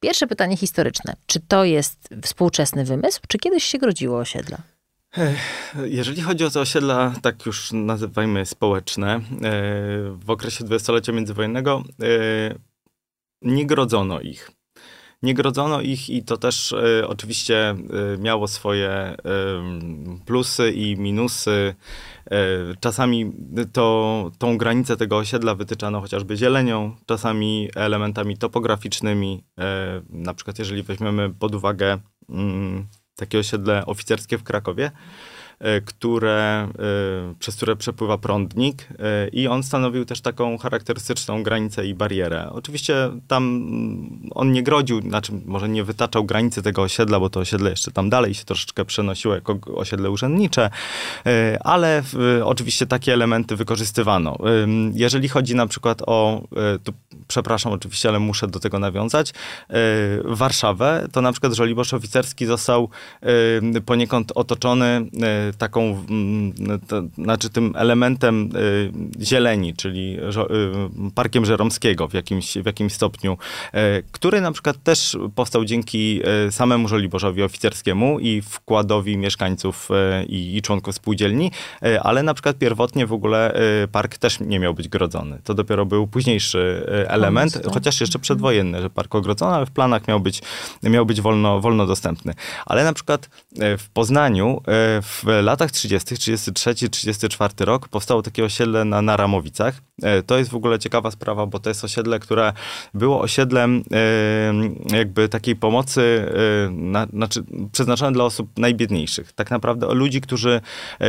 [0.00, 1.14] Pierwsze pytanie historyczne.
[1.26, 4.58] Czy to jest współczesny wymysł, czy kiedyś się grodziło osiedla?
[5.84, 9.20] Jeżeli chodzi o te osiedla, tak już nazywajmy społeczne, e,
[10.10, 12.54] w okresie dwudziestolecia międzywojennego e,
[13.42, 14.50] nie grodzono ich.
[15.22, 17.76] Nie grodzono ich i to też e, oczywiście e,
[18.18, 19.16] miało swoje e,
[20.26, 21.74] plusy i minusy.
[22.80, 23.32] Czasami
[23.72, 29.44] to, tą granicę tego osiedla wytyczano chociażby zielenią, czasami elementami topograficznymi.
[30.10, 31.98] Na przykład jeżeli weźmiemy pod uwagę
[32.28, 34.90] mm, takie osiedle oficerskie w Krakowie,
[35.84, 41.94] które, e, przez które przepływa prądnik e, i on stanowił też taką charakterystyczną granicę i
[41.94, 42.48] barierę.
[42.50, 42.94] Oczywiście
[43.28, 47.70] tam mm, on nie grodził, znaczy może nie wytaczał granicy tego osiedla, bo to osiedle
[47.70, 50.70] jeszcze tam dalej się troszeczkę przenosiło jako osiedle urzędnicze,
[51.60, 52.02] ale
[52.44, 54.38] oczywiście takie elementy wykorzystywano.
[54.94, 56.42] Jeżeli chodzi na przykład o,
[56.84, 56.92] tu
[57.32, 59.32] przepraszam oczywiście, ale muszę do tego nawiązać,
[60.24, 62.88] Warszawę, to na przykład Żoliborz Oficerski został
[63.86, 65.06] poniekąd otoczony
[65.58, 66.52] taką, mm,
[66.88, 68.50] to, znaczy tym elementem
[69.20, 70.18] zieleni, czyli
[71.14, 73.38] Parkiem Żeromskiego w jakimś, w jakimś stopniu,
[74.12, 76.20] który na przykład też powstał dzięki
[76.50, 79.88] samemu Żoliborzowi Oficerskiemu i wkładowi mieszkańców
[80.28, 81.50] i, i członków spółdzielni,
[82.02, 83.60] ale na przykład pierwotnie w ogóle
[83.92, 85.38] park też nie miał być grodzony.
[85.44, 87.21] To dopiero był późniejszy element,
[87.62, 87.72] tak.
[87.72, 90.42] chociaż jeszcze przedwojenny, że park ogrodzono, ale w planach miał być,
[90.82, 92.34] miał być wolno, wolno dostępny.
[92.66, 93.28] Ale na przykład
[93.78, 94.62] w Poznaniu
[95.02, 99.74] w latach 30., 33, 34 rok powstało takie osiedle na Naramowicach.
[100.02, 102.52] E, to jest w ogóle ciekawa sprawa, bo to jest osiedle, które
[102.94, 103.84] było osiedlem
[104.90, 106.26] e, jakby takiej pomocy,
[106.66, 109.32] e, na, znaczy przeznaczone dla osób najbiedniejszych.
[109.32, 110.60] Tak naprawdę ludzi, którzy,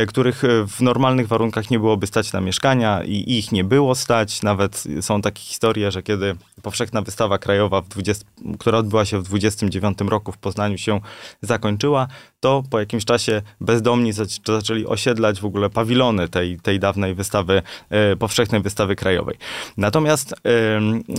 [0.08, 4.42] których w normalnych warunkach nie byłoby stać na mieszkania i ich nie było stać.
[4.42, 6.34] Nawet są takie historie, że kiedy
[6.64, 8.24] powszechna wystawa krajowa, w 20,
[8.58, 11.00] która odbyła się w 29 roku w Poznaniu się
[11.42, 12.08] zakończyła,
[12.40, 14.12] to po jakimś czasie bezdomni
[14.46, 19.36] zaczęli osiedlać w ogóle pawilony tej, tej dawnej wystawy, e, powszechnej wystawy krajowej.
[19.76, 20.34] Natomiast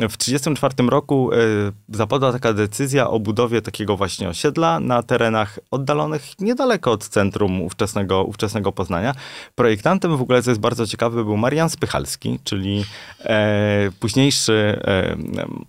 [0.10, 1.38] w 1934 roku e,
[1.90, 8.24] zapadła taka decyzja o budowie takiego właśnie osiedla na terenach oddalonych niedaleko od centrum ówczesnego,
[8.24, 9.16] ówczesnego Poznania.
[9.56, 12.86] Projektantem w ogóle, co jest bardzo ciekawe, był Marian Spychalski, czyli
[13.20, 14.80] e, późniejszy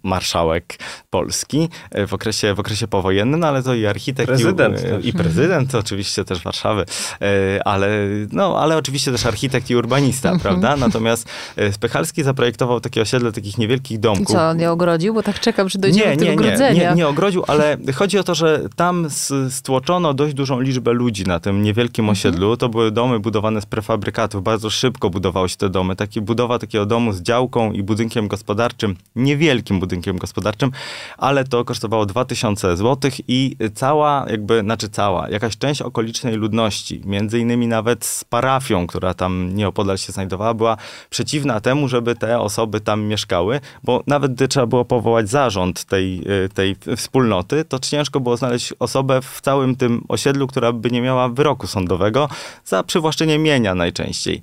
[0.03, 0.79] marszałek
[1.11, 1.69] Polski
[2.07, 6.25] w okresie, w okresie powojennym, no ale to i architekt, prezydent i, i prezydent oczywiście
[6.25, 6.85] też Warszawy,
[7.23, 7.89] e, ale,
[8.33, 10.41] no, ale oczywiście też architekt i urbanista, mhm.
[10.41, 10.87] prawda?
[10.87, 14.31] Natomiast e, Spechalski zaprojektował takie osiedle takich niewielkich domków.
[14.31, 15.15] I co, on nie ogrodził?
[15.15, 18.19] Bo tak czekam, że dojdziemy nie, do tego nie, nie, nie, nie ogrodził, ale chodzi
[18.19, 19.07] o to, że tam
[19.51, 22.13] stłoczono dość dużą liczbę ludzi na tym niewielkim mhm.
[22.13, 22.57] osiedlu.
[22.57, 24.43] To były domy budowane z prefabrykatów.
[24.43, 25.97] Bardzo szybko budowało się te domy.
[25.97, 30.71] Taki, budowa takiego domu z działką i budynkiem gospodarczym niewielki niewielkim budynkiem gospodarczym,
[31.19, 37.39] ale to kosztowało 2000 zł i cała, jakby, znaczy cała, jakaś część okolicznej ludności, między
[37.39, 40.77] innymi nawet z parafią, która tam nieopodal się znajdowała, była
[41.11, 46.23] przeciwna temu, żeby te osoby tam mieszkały, bo nawet gdy trzeba było powołać zarząd tej,
[46.55, 51.29] tej wspólnoty, to ciężko było znaleźć osobę w całym tym osiedlu, która by nie miała
[51.29, 52.29] wyroku sądowego
[52.65, 54.41] za przywłaszczenie mienia najczęściej.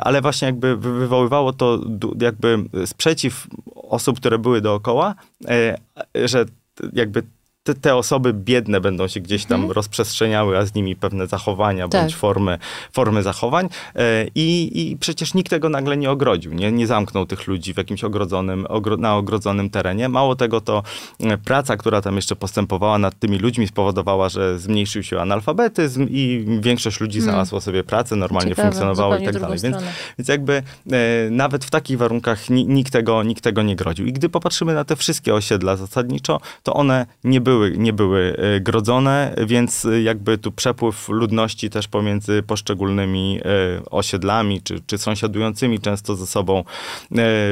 [0.00, 1.78] Ale właśnie jakby wywoływało to
[2.20, 3.46] jakby sprzeciw
[3.92, 5.14] osób, które były dookoła,
[5.48, 5.78] e,
[6.14, 6.44] że
[6.92, 7.22] jakby
[7.62, 9.72] te, te, osoby biedne będą się gdzieś tam mhm.
[9.72, 12.00] rozprzestrzeniały, a z nimi pewne zachowania tak.
[12.00, 12.58] bądź formy,
[12.92, 13.68] formy zachowań.
[13.94, 17.76] E, I, I przecież nikt tego nagle nie ogrodził, nie, nie zamknął tych ludzi w
[17.76, 20.08] jakimś ogrodzonym, ogro, na ogrodzonym terenie.
[20.08, 20.82] Mało tego, to
[21.20, 26.46] e, praca, która tam jeszcze postępowała nad tymi ludźmi spowodowała, że zmniejszył się analfabetyzm i
[26.60, 27.32] większość ludzi hmm.
[27.32, 29.58] znalazła sobie pracę, normalnie Ciekawe, funkcjonowało i tak dalej.
[29.62, 29.76] Więc,
[30.18, 30.52] więc jakby
[30.92, 34.06] e, nawet w takich warunkach nikt tego, nikt tego nie grodził.
[34.06, 38.36] I gdy popatrzymy na te wszystkie osiedla zasadniczo, to one nie były były, nie były
[38.38, 43.44] e, grodzone, więc e, jakby tu przepływ ludności też pomiędzy poszczególnymi e,
[43.90, 46.64] osiedlami, czy, czy sąsiadującymi często ze sobą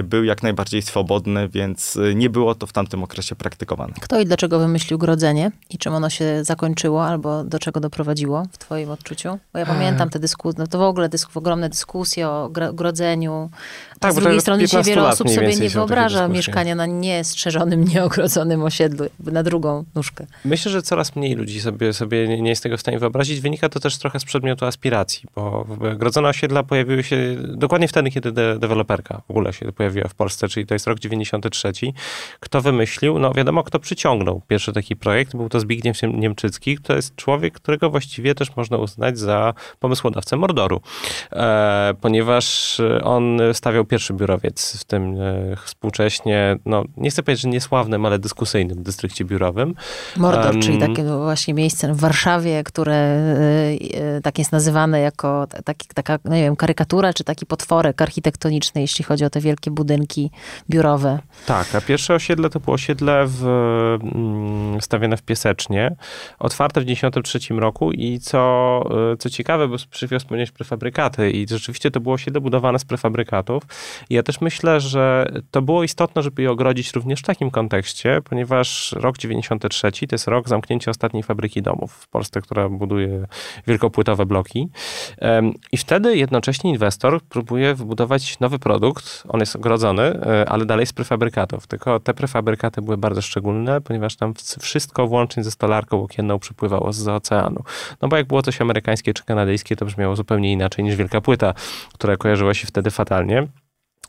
[0.04, 3.92] był jak najbardziej swobodny, więc nie było to w tamtym okresie praktykowane.
[4.00, 8.58] Kto i dlaczego wymyślił grodzenie i czym ono się zakończyło, albo do czego doprowadziło w
[8.58, 9.38] twoim odczuciu?
[9.52, 13.50] Bo ja pamiętam te dyskusje, no to w ogóle dysk ogromne dyskusje o grodzeniu.
[14.00, 19.06] Tak, z drugiej strony dzisiaj wiele osób sobie nie wyobraża mieszkania na niestrzeżonym, nieogrodzonym osiedlu,
[19.24, 20.26] na drugą nóżkę.
[20.44, 23.40] Myślę, że coraz mniej ludzi sobie, sobie nie jest tego w stanie wyobrazić.
[23.40, 28.32] Wynika to też trochę z przedmiotu aspiracji, bo grodzone osiedla pojawiły się dokładnie wtedy, kiedy
[28.32, 31.72] de deweloperka w ogóle się pojawiła w Polsce, czyli to jest rok 93.
[32.40, 33.18] Kto wymyślił?
[33.18, 35.36] No wiadomo, kto przyciągnął pierwszy taki projekt.
[35.36, 36.78] Był to Zbigniew Niemczycki.
[36.78, 40.80] To jest człowiek, którego właściwie też można uznać za pomysłodawcę Mordoru,
[41.32, 47.48] e, ponieważ on stawiał pierwszy biurowiec w tym e, współcześnie, no nie chcę powiedzieć, że
[47.48, 49.74] niesławnym, ale dyskusyjnym dystrykcie biurowym.
[50.16, 53.18] Mordor, um, czyli takie właśnie miejsce w Warszawie, które
[54.18, 58.80] y, tak jest nazywane jako taki, taka, no nie wiem, karykatura, czy taki potworek architektoniczny,
[58.80, 60.30] jeśli chodzi o te wielkie budynki
[60.70, 61.18] biurowe.
[61.46, 63.44] Tak, a pierwsze osiedle to było osiedle w,
[64.02, 65.96] mm, stawione w Piesecznie,
[66.38, 68.40] otwarte w 1993 roku i co,
[69.18, 73.62] co ciekawe, bo przywiózł wspomnieć prefabrykaty i rzeczywiście to było osiedle budowane z prefabrykatów.
[74.10, 78.92] Ja też myślę, że to było istotne, żeby je ogrodzić również w takim kontekście, ponieważ
[78.92, 83.26] rok 93 to jest rok zamknięcia ostatniej fabryki domów w Polsce, która buduje
[83.66, 84.68] wielkopłytowe bloki.
[85.72, 89.24] I wtedy jednocześnie inwestor próbuje wybudować nowy produkt.
[89.28, 91.66] On jest ogrodzony, e, ale dalej z prefabrykatów.
[91.66, 97.08] Tylko te prefabrykaty były bardzo szczególne, ponieważ tam wszystko włącznie ze stolarką okienną przypływało z
[97.08, 97.62] oceanu.
[98.02, 101.54] No bo jak było coś amerykańskie czy kanadyjskie, to brzmiało zupełnie inaczej niż wielka płyta,
[101.94, 103.46] która kojarzyła się wtedy fatalnie.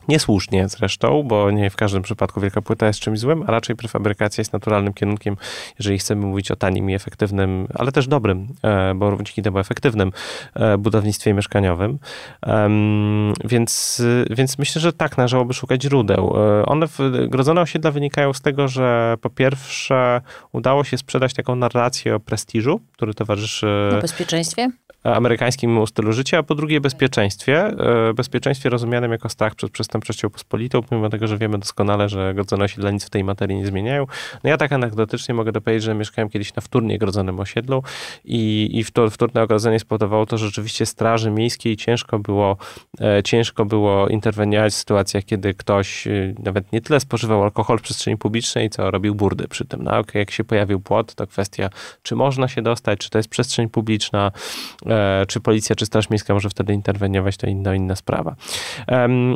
[0.08, 4.40] Niesłusznie zresztą, bo nie w każdym przypadku wielka płyta jest czymś złym, a raczej prefabrykacja
[4.40, 5.36] jest naturalnym kierunkiem,
[5.78, 10.12] jeżeli chcemy mówić o tanim i efektywnym, ale też dobrym, e, bo dzięki temu efektywnym
[10.54, 11.98] e, budownictwie mieszkaniowym.
[13.44, 16.34] Więc, więc myślę, że tak, należałoby szukać źródeł.
[16.36, 16.86] E, one,
[17.28, 20.20] grodzone osiedla wynikają z tego, że po pierwsze
[20.52, 23.66] udało się sprzedać taką narrację o prestiżu, który towarzyszy...
[23.98, 24.70] O bezpieczeństwie?
[25.04, 27.66] Amerykańskim stylu życia, a po drugie bezpieczeństwie.
[28.08, 32.64] E, bezpieczeństwie rozumianym jako strach przed przestępczością pospolitą, pomimo tego, że wiemy doskonale, że grodzone
[32.64, 34.06] osiedla nic w tej materii nie zmieniają.
[34.44, 37.82] No ja tak anegdotycznie mogę dopowiedzieć, że mieszkałem kiedyś na wtórnie grodzonym osiedlu
[38.24, 42.56] i, i wtórne ogrodzenie spowodowało to, że rzeczywiście straży miejskiej ciężko było,
[43.00, 47.82] e, ciężko było interweniować w sytuacjach, kiedy ktoś e, nawet nie tyle spożywał alkohol w
[47.82, 49.82] przestrzeni publicznej, co robił burdy przy tym.
[49.82, 51.70] No, jak się pojawił płot, to kwestia,
[52.02, 54.32] czy można się dostać, czy to jest przestrzeń publiczna,
[54.86, 54.91] E,
[55.28, 58.36] czy policja, czy Straż Miejska może wtedy interweniować, to inna, inna sprawa.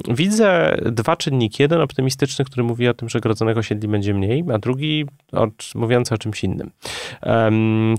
[0.09, 1.63] Widzę dwa czynniki.
[1.63, 5.05] Jeden optymistyczny, który mówi o tym, że grodzonych osiedli będzie mniej, a drugi
[5.75, 6.71] mówiący o czymś innym.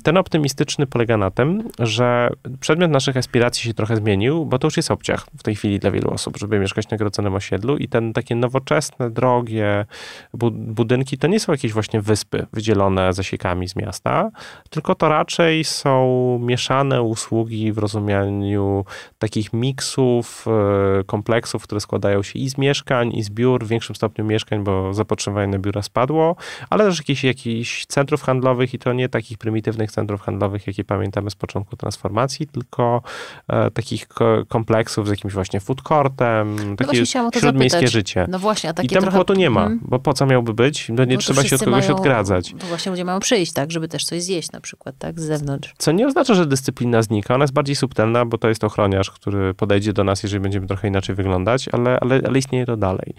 [0.03, 2.29] Ten optymistyczny polega na tym, że
[2.59, 5.91] przedmiot naszych aspiracji się trochę zmienił, bo to już jest obciach w tej chwili dla
[5.91, 9.85] wielu osób, żeby mieszkać na grodzonym osiedlu i ten takie nowoczesne, drogie
[10.33, 14.29] budynki to nie są jakieś właśnie wyspy wydzielone zasiekami z miasta,
[14.69, 18.85] tylko to raczej są mieszane usługi w rozumieniu
[19.19, 23.95] takich miksów, e, kompleksów, które składają się i z mieszkań, i z biur, w większym
[23.95, 26.35] stopniu mieszkań, bo zapotrzebowanie na biura spadło,
[26.69, 31.29] ale też jakichś, jakichś centrów handlowych i to nie takich prymitywnych centrów handlowych, jakie pamiętamy
[31.29, 33.01] z początku transformacji, tylko
[33.47, 34.07] e, takich
[34.47, 37.05] kompleksów z jakimś właśnie food courtem, no takie
[37.39, 38.25] śródmiejskie życie.
[38.29, 39.25] No właśnie, a takie I tam trochę...
[39.25, 39.79] tu nie ma, hmm.
[39.81, 40.89] bo po co miałby być?
[40.89, 42.55] No nie bo trzeba się od kogoś mają, odgradzać.
[42.59, 45.73] To właśnie ludzie mają przyjść, tak, żeby też coś zjeść na przykład, tak, z zewnątrz.
[45.77, 49.53] Co nie oznacza, że dyscyplina znika, Ona jest bardziej subtelna, bo to jest ochroniarz, który
[49.53, 53.13] podejdzie do nas, jeżeli będziemy trochę inaczej wyglądać, ale, ale, ale istnieje to dalej.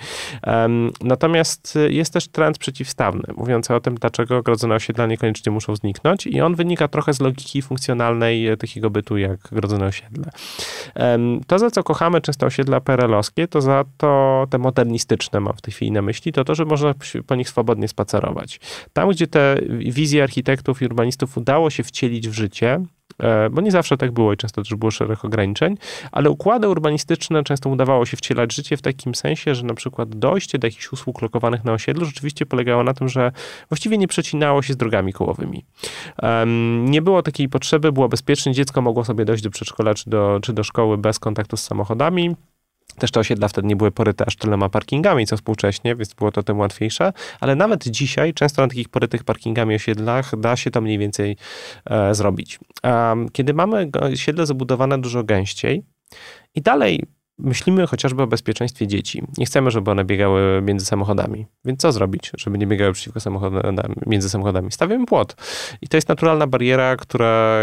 [0.46, 6.26] Um, natomiast jest też trend przeciwstawny, mówiący o tym, dlaczego ogrodzone osiedla niekoniecznie muszą zniknąć
[6.26, 10.24] i on wynika trochę z logiki funkcjonalnej takiego bytu jak grodzone osiedle.
[10.96, 15.60] Um, to, za co kochamy często osiedla perelowskie, to za to te modernistyczne, mam w
[15.60, 16.94] tej chwili na myśli, to to, że można
[17.26, 18.60] po nich swobodnie spacerować.
[18.92, 22.97] Tam, gdzie te wizje architektów i urbanistów udało się wcielić w życie, e,
[23.50, 25.76] bo nie zawsze tak było i często też było szereg ograniczeń,
[26.12, 30.58] ale układy urbanistyczne często udawało się wcielać życie w takim sensie, że na przykład dojście
[30.58, 33.32] do jakichś usług lokowanych na osiedlu rzeczywiście polegało na tym, że
[33.68, 35.64] właściwie nie przecinało się z drogami kołowymi.
[36.84, 40.52] Nie było takiej potrzeby, było bezpiecznie, dziecko mogło sobie dojść do przedszkola czy do, czy
[40.52, 42.36] do szkoły bez kontaktu z samochodami.
[42.98, 46.42] Też te osiedla wtedy nie były poryte aż tyloma parkingami, co współcześnie, więc było to
[46.42, 50.98] tym łatwiejsze, ale nawet dzisiaj często na takich porytych parkingami osiedlach da się to mniej
[50.98, 51.36] więcej
[51.90, 52.58] e, zrobić.
[52.82, 55.82] A kiedy mamy osiedle zabudowane dużo gęściej
[56.54, 57.04] i dalej
[57.38, 59.22] myślimy chociażby o bezpieczeństwie dzieci.
[59.38, 61.46] Nie chcemy, żeby one biegały między samochodami.
[61.64, 64.72] Więc co zrobić, żeby nie biegały przeciwko samochodami, między samochodami?
[64.72, 65.36] Stawiamy płot.
[65.82, 67.58] I to jest naturalna bariera, która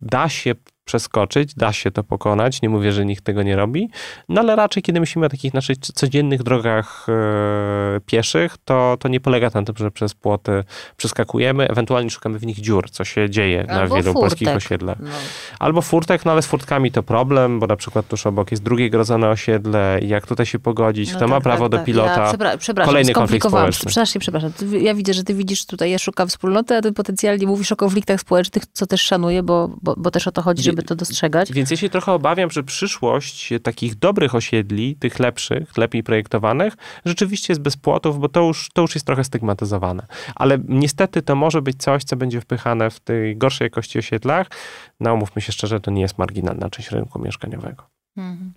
[0.00, 0.54] da się
[0.84, 3.90] przeskoczyć, da się to pokonać, nie mówię, że nikt tego nie robi,
[4.28, 9.20] no ale raczej kiedy myślimy o takich naszych codziennych drogach e, pieszych, to, to nie
[9.20, 10.64] polega na tym, że przez płoty
[10.96, 14.28] przeskakujemy, ewentualnie szukamy w nich dziur, co się dzieje Albo na wielu furtek.
[14.28, 14.98] polskich osiedlach.
[15.00, 15.10] No.
[15.58, 18.90] Albo furtek, no ale z furtkami to problem, bo na przykład tuż obok jest drugie
[18.90, 21.86] grodzone osiedle jak tutaj się pogodzić, no kto tak, ma prawo tak, do tak.
[21.86, 23.90] pilota, ja, przepra przepraszam, kolejny konflikt społeczny.
[23.90, 24.52] Przepraszam, przepraszam.
[24.80, 28.20] Ja widzę, że ty widzisz tutaj, ja szukam wspólnoty, a ty potencjalnie mówisz o konfliktach
[28.20, 31.52] społecznych, co też szanuję, bo, bo, bo też o to chodzi, żeby to dostrzegać.
[31.52, 37.52] Więc ja się trochę obawiam, że przyszłość takich dobrych osiedli, tych lepszych, lepiej projektowanych, rzeczywiście
[37.52, 40.06] jest bez płotów, bo to już, to już jest trochę stygmatyzowane.
[40.34, 44.46] Ale niestety to może być coś, co będzie wpychane w tej gorszej jakości osiedlach.
[45.00, 47.86] No, umówmy się szczerze, to nie jest marginalna część rynku mieszkaniowego.
[48.16, 48.52] Mhm.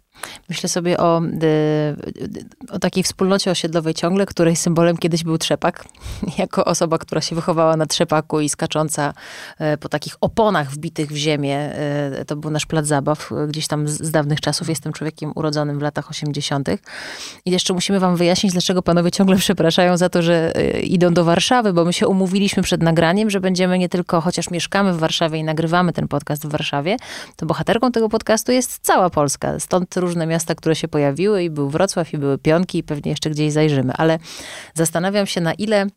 [0.49, 5.85] Myślę sobie o, y, o takiej wspólnocie osiedlowej ciągle, której symbolem kiedyś był trzepak.
[6.37, 9.13] Jako osoba, która się wychowała na trzepaku i skacząca
[9.59, 13.29] e, po takich oponach wbitych w ziemię, e, to był nasz plac zabaw.
[13.47, 16.69] Gdzieś tam z dawnych czasów jestem człowiekiem urodzonym w latach 80.
[17.45, 21.23] I jeszcze musimy wam wyjaśnić, dlaczego panowie ciągle przepraszają za to, że e, idą do
[21.23, 25.39] Warszawy, bo my się umówiliśmy przed nagraniem, że będziemy nie tylko, chociaż mieszkamy w Warszawie
[25.39, 26.97] i nagrywamy ten podcast w Warszawie,
[27.35, 29.59] to bohaterką tego podcastu jest cała Polska.
[29.59, 33.29] Stąd różne miasta, które się pojawiły i był Wrocław i były Pionki i pewnie jeszcze
[33.29, 34.19] gdzieś zajrzymy, ale
[34.73, 35.87] zastanawiam się na ile,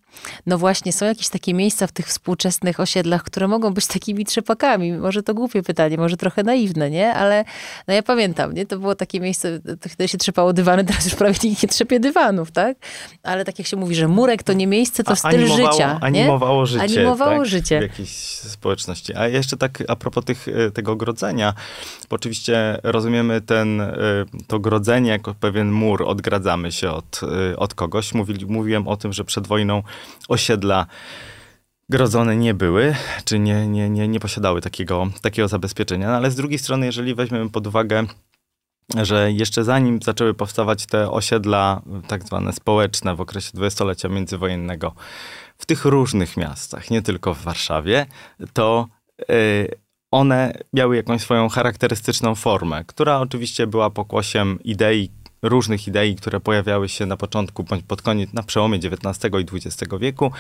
[0.46, 4.92] no właśnie są jakieś takie miejsca w tych współczesnych osiedlach, które mogą być takimi trzepakami.
[4.92, 7.14] Może to głupie pytanie, może trochę naiwne, nie?
[7.14, 7.44] Ale
[7.88, 8.66] no ja pamiętam, nie?
[8.66, 12.50] To było takie miejsce, wtedy się trzepało dywany, teraz już prawie nikt nie trzepie dywanów,
[12.50, 12.76] tak?
[13.22, 15.92] Ale tak jak się mówi, że murek to nie miejsce, to styl animowało, życia.
[15.94, 16.04] Nie?
[16.04, 16.82] Animowało życie.
[16.82, 17.46] Animowało tak?
[17.46, 17.78] życie.
[17.78, 19.14] W jakiejś społeczności.
[19.14, 21.54] A jeszcze tak a propos tych, e, tego grodzenia,
[22.10, 23.80] bo oczywiście rozumiemy ten
[24.46, 27.20] to grodzenie jako pewien mur, odgradzamy się od,
[27.52, 28.14] y, od kogoś.
[28.14, 29.82] Mówili, mówiłem o tym, że przed wojną
[30.28, 30.86] osiedla
[31.88, 32.94] grodzone nie były,
[33.24, 36.08] czy nie, nie, nie, nie posiadały takiego, takiego zabezpieczenia.
[36.08, 38.06] No, ale z drugiej strony, jeżeli weźmiemy pod uwagę
[39.02, 44.94] że jeszcze zanim zaczęły powstawać te osiedla tak zwane społeczne w okresie dwudziestolecia międzywojennego
[45.58, 48.06] w tych różnych miastach, nie tylko w Warszawie,
[48.52, 48.88] to
[49.28, 49.68] yy,
[50.10, 55.10] one miały jakąś swoją charakterystyczną formę, która oczywiście była pokłosiem idei,
[55.42, 59.92] różnych idei, które pojawiały się na początku bądź pod koniec, na przełomie XIX i XX
[60.00, 60.32] wieku,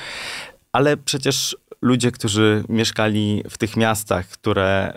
[0.72, 4.92] ale przecież ludzie, którzy mieszkali w tych miastach, które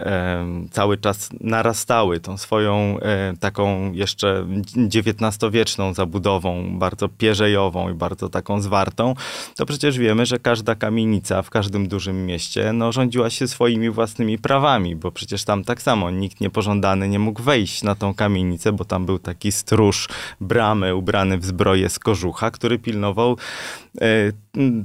[0.71, 8.61] cały czas narastały tą swoją e, taką jeszcze XIX-wieczną zabudową, bardzo pierzejową i bardzo taką
[8.61, 9.13] zwartą,
[9.55, 14.37] to przecież wiemy, że każda kamienica w każdym dużym mieście no, rządziła się swoimi własnymi
[14.39, 18.85] prawami, bo przecież tam tak samo nikt niepożądany nie mógł wejść na tą kamienicę, bo
[18.85, 20.09] tam był taki stróż
[20.41, 23.37] bramy ubrany w zbroję z kożucha, który pilnował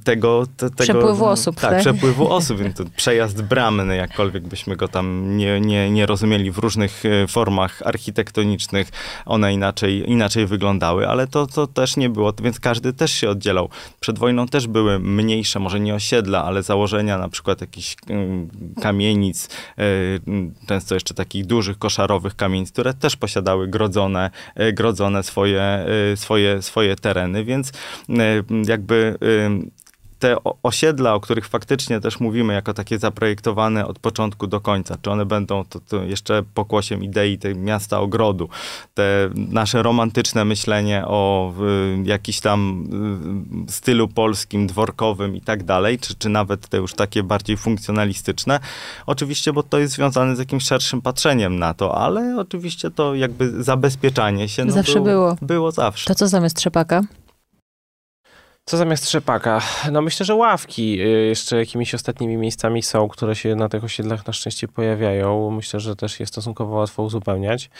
[0.05, 0.83] tego, te, tego...
[0.83, 1.71] Przepływu osób, tak?
[1.71, 1.81] tak?
[1.81, 7.03] przepływu osób, więc przejazd bramny, jakkolwiek byśmy go tam nie, nie, nie rozumieli w różnych
[7.05, 8.89] e, formach architektonicznych,
[9.27, 13.69] one inaczej, inaczej wyglądały, ale to, to też nie było, więc każdy też się oddzielał.
[14.01, 18.49] Przed wojną też były mniejsze, może nie osiedla, ale założenia na przykład jakichś mm,
[18.83, 19.49] kamienic,
[19.79, 19.83] e,
[20.67, 26.97] często jeszcze takich dużych, koszarowych kamienic, które też posiadały grodzone, e, grodzone swoje, swoje, swoje
[26.97, 27.73] tereny, więc
[28.69, 28.96] jakby
[30.19, 35.11] te osiedla, o których faktycznie też mówimy, jako takie zaprojektowane od początku do końca, czy
[35.11, 38.49] one będą to, to jeszcze pokłosiem idei tej miasta ogrodu,
[38.95, 41.53] te nasze romantyczne myślenie o
[42.05, 42.89] y, jakiś tam
[43.69, 48.61] y, stylu polskim, dworkowym i tak dalej, czy, czy nawet te już takie bardziej funkcjonalistyczne.
[49.07, 53.65] Oczywiście, bo to jest związane z jakimś szerszym patrzeniem na to, ale oczywiście to jakby
[53.65, 55.37] zabezpieczanie się no, zawsze było, było.
[55.43, 56.07] Było zawsze.
[56.07, 57.03] To co zamiast trzepaka?
[58.69, 59.61] Co zamiast trzepaka?
[59.93, 64.27] No myślę, że ławki y, jeszcze jakimiś ostatnimi miejscami są, które się na tych osiedlach
[64.27, 65.51] na szczęście pojawiają.
[65.51, 67.71] Myślę, że też jest stosunkowo łatwo uzupełniać.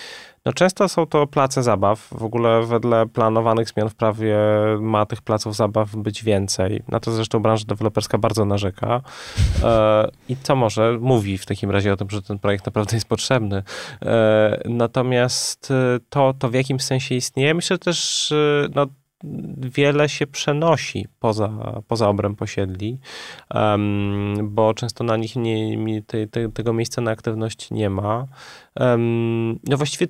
[0.45, 2.09] No często są to place zabaw.
[2.11, 4.37] W ogóle wedle planowanych zmian w prawie
[4.81, 6.83] ma tych placów zabaw być więcej.
[6.89, 9.01] Na to zresztą branża deweloperska bardzo narzeka.
[9.63, 13.09] E, I co może mówi w takim razie o tym, że ten projekt naprawdę jest
[13.09, 13.63] potrzebny.
[14.03, 18.33] E, natomiast e, to, to w jakim sensie istnieje, myślę też,
[18.75, 18.87] no
[19.59, 22.99] wiele się przenosi poza, poza obręb posiedli,
[23.55, 28.27] um, bo często na nich nie, te, te, tego miejsca na aktywność nie ma
[29.65, 30.07] no właściwie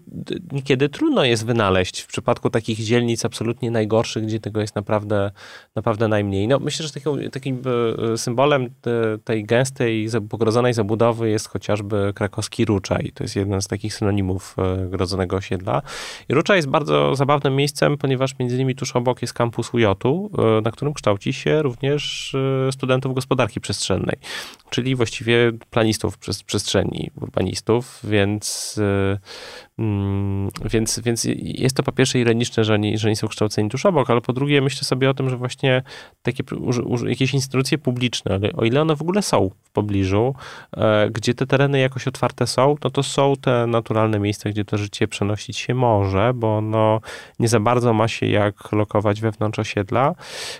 [0.53, 5.31] niekiedy trudno jest wynaleźć w przypadku takich dzielnic absolutnie najgorszych, gdzie tego jest naprawdę,
[5.75, 6.49] naprawdę najmniej.
[6.49, 7.63] No myślę, że takim, takim
[8.13, 8.71] e, symbolem
[9.25, 13.13] tej gęstej, pogrodzonej zabudowy jest chociażby krakowski Ruczaj.
[13.15, 15.83] To jest jeden z takich synonimów e, grodzonego osiedla.
[16.29, 20.61] I Ruczaj jest bardzo zabawnym miejscem, ponieważ między innymi tuż obok jest kampus UJ-u, e,
[20.61, 22.37] na którym kształci się również
[22.71, 24.17] studentów gospodarki przestrzennej,
[24.71, 28.77] czyli właściwie planistów przestrzeni, urbanistów, więc
[29.79, 33.71] więc, mm, więc, więc jest to po pierwsze ironiczne, że oni, że oni są kształceni
[33.71, 35.83] tuż obok, ale po drugie myślę sobie o tym, że właśnie
[36.23, 36.43] takie
[37.07, 40.35] jakieś instytucje publiczne, ale o ile one w ogóle są w pobliżu,
[40.77, 44.79] e, gdzie te tereny jakoś otwarte są, no to są te naturalne miejsca, gdzie to
[44.79, 47.01] życie przenosić się może, bo ono
[47.39, 50.15] nie za bardzo ma się jak lokować wewnątrz osiedla.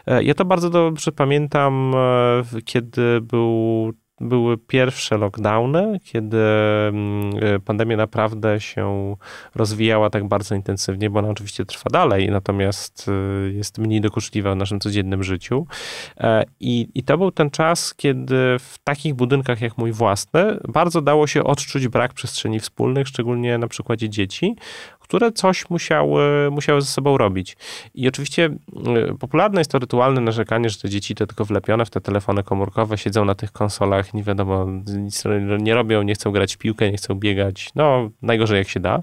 [0.07, 6.39] E, ja to bardzo dobrze pamiętam, e, kiedy był były pierwsze lockdowny, kiedy
[6.89, 9.17] mm, e, pandemia naprawdę się
[9.55, 14.57] rozwijała tak bardzo intensywnie, bo ona oczywiście trwa dalej, natomiast e, jest mniej dokuczliwa w
[14.57, 15.67] naszym codziennym życiu.
[16.17, 21.03] E, I, I to był ten czas, kiedy w takich budynkach jak mój własny bardzo
[21.03, 24.57] dało się odczuć brak przestrzeni wspólnych, szczególnie na przykładzie dzieci,
[25.09, 27.57] które coś musiały, musiały ze sobą robić.
[27.95, 28.51] I oczywiście
[29.11, 32.43] y, popularne jest to rytualne narzekanie, że te dzieci to tylko wlepione w te telefony
[32.43, 35.25] komórkowe, siedzą na tych konsolach, nie wiadomo, nic
[35.59, 37.71] nie robią, nie chcą grać w piłkę, nie chcą biegać.
[37.75, 39.03] No, najgorzej jak się da.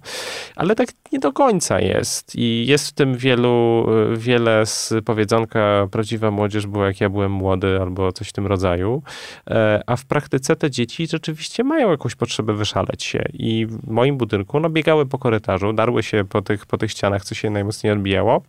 [0.56, 2.36] Ale tak nie do końca jest.
[2.36, 7.32] I jest w tym wielu, y, wiele z powiedzonka prawdziwa młodzież była jak ja byłem
[7.32, 9.04] młody albo coś w tym rodzaju.
[9.50, 13.24] E, a w praktyce te dzieci rzeczywiście mają jakąś potrzebę wyszaleć się.
[13.34, 16.92] I w moim budynku no, biegały po korytarzu, darły darły się po tych, po tych
[16.92, 18.42] ścianach, co się najmocniej odbijało.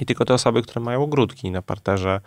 [0.00, 2.20] I tylko te osoby, które mają ogródki na parterze,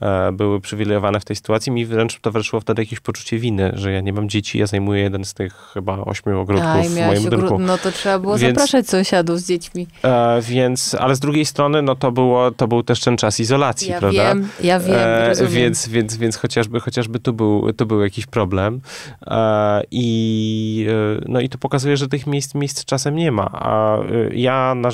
[0.00, 1.72] e, były przywilejowane w tej sytuacji.
[1.72, 5.24] Mi wręcz towarzyszyło wtedy jakieś poczucie winy, że ja nie mam dzieci, ja zajmuję jeden
[5.24, 7.58] z tych chyba ośmiu ogródków A, w moim budynku.
[7.58, 9.86] No to trzeba było więc, zapraszać sąsiadów z dziećmi.
[10.02, 13.90] E, więc, ale z drugiej strony, no to było, to był też ten czas izolacji,
[13.90, 14.28] ja prawda?
[14.28, 18.80] Wiem, ja wiem, e, Więc, więc, więc chociażby, chociażby tu był, tu był jakiś problem.
[19.26, 23.50] E, I, e, no i to pokazuje, że tych miejsc, miejsc czasem nie ma.
[23.52, 24.04] A e,
[24.34, 24.88] ja na,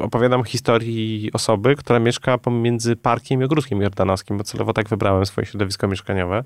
[0.00, 5.46] opowiadam historii osoby, która mieszka pomiędzy parkiem i ogródkiem jordanowskim, bo celowo tak wybrałem swoje
[5.46, 6.44] środowisko mieszkaniowe.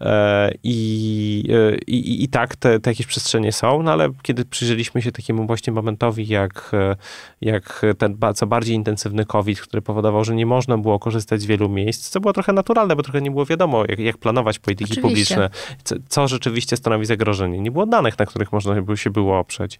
[0.00, 1.44] E, I,
[1.74, 5.46] e, i, i tak te, te jakieś przestrzenie są, no ale kiedy przyjrzeliśmy się takiemu
[5.46, 6.96] właśnie momentowi, jak, e,
[7.40, 11.68] jak ten co bardziej intensywny COVID, który powodował, że nie można było korzystać z wielu
[11.68, 15.34] miejsc, co było trochę naturalne, bo trochę nie było wiadomo, jak, jak planować polityki Oczywiście.
[15.34, 15.50] publiczne,
[15.84, 17.58] co, co, rzeczywiście stanowi zagrożenie.
[17.58, 19.78] Nie było danych, na których można by się było oprzeć.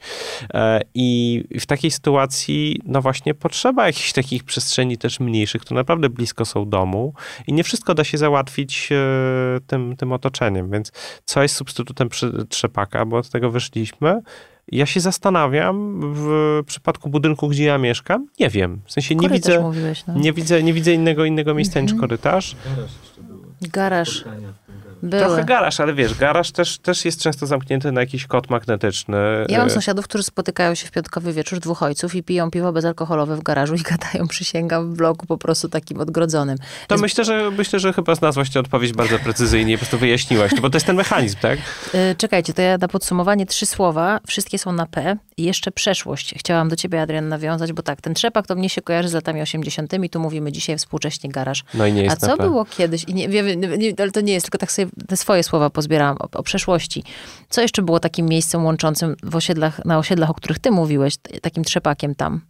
[0.94, 6.08] I w takiej sytuacji, no właśnie, potrzeba jakichś takich takich przestrzeni też mniejszych, które naprawdę
[6.08, 7.12] blisko są domu
[7.46, 8.96] i nie wszystko da się załatwić e,
[9.66, 10.92] tym, tym otoczeniem, więc
[11.24, 12.08] co jest substytutem
[12.48, 14.20] trzepaka, bo od tego wyszliśmy.
[14.72, 18.80] Ja się zastanawiam w przypadku budynku, gdzie ja mieszkam, nie wiem.
[18.84, 20.14] W sensie nie widzę, mówiłeś, no.
[20.14, 22.08] nie widzę, nie widzę innego, innego miejsca niż mhm.
[22.08, 22.56] korytarz.
[23.62, 24.24] Garaż.
[25.02, 25.22] Były.
[25.22, 29.16] Trochę garaż, ale wiesz, garaż też, też jest często zamknięty na jakiś kod magnetyczny.
[29.48, 33.36] Ja mam sąsiadów, którzy spotykają się w piątkowy wieczór, dwóch ojców i piją piwo bezalkoholowe
[33.36, 36.58] w garażu i gadają, przysięgam, w bloku po prostu takim odgrodzonym.
[36.86, 40.52] To myślę, że myślę, że chyba znalazłaś tę odpowiedź bardzo precyzyjnie i po prostu wyjaśniłaś,
[40.62, 41.58] bo to jest ten mechanizm, tak?
[41.94, 46.34] Y, czekajcie, to ja na podsumowanie trzy słowa, wszystkie są na P i jeszcze przeszłość.
[46.38, 49.42] Chciałam do ciebie, Adrian, nawiązać, bo tak, ten trzepak to mnie się kojarzy z latami
[49.42, 49.92] 80.
[50.12, 51.64] tu mówimy dzisiaj współcześnie garaż.
[51.74, 53.04] No i nie jest A co było kiedyś?
[53.04, 56.16] I nie, nie, nie, ale to nie jest, tylko tak sobie te swoje słowa pozbierałam
[56.20, 57.04] o, o, przeszłości.
[57.48, 61.64] Co jeszcze było takim miejscem łączącym w osiedlach, na osiedlach, o których ty mówiłeś, takim
[61.64, 62.40] trzepakiem tam?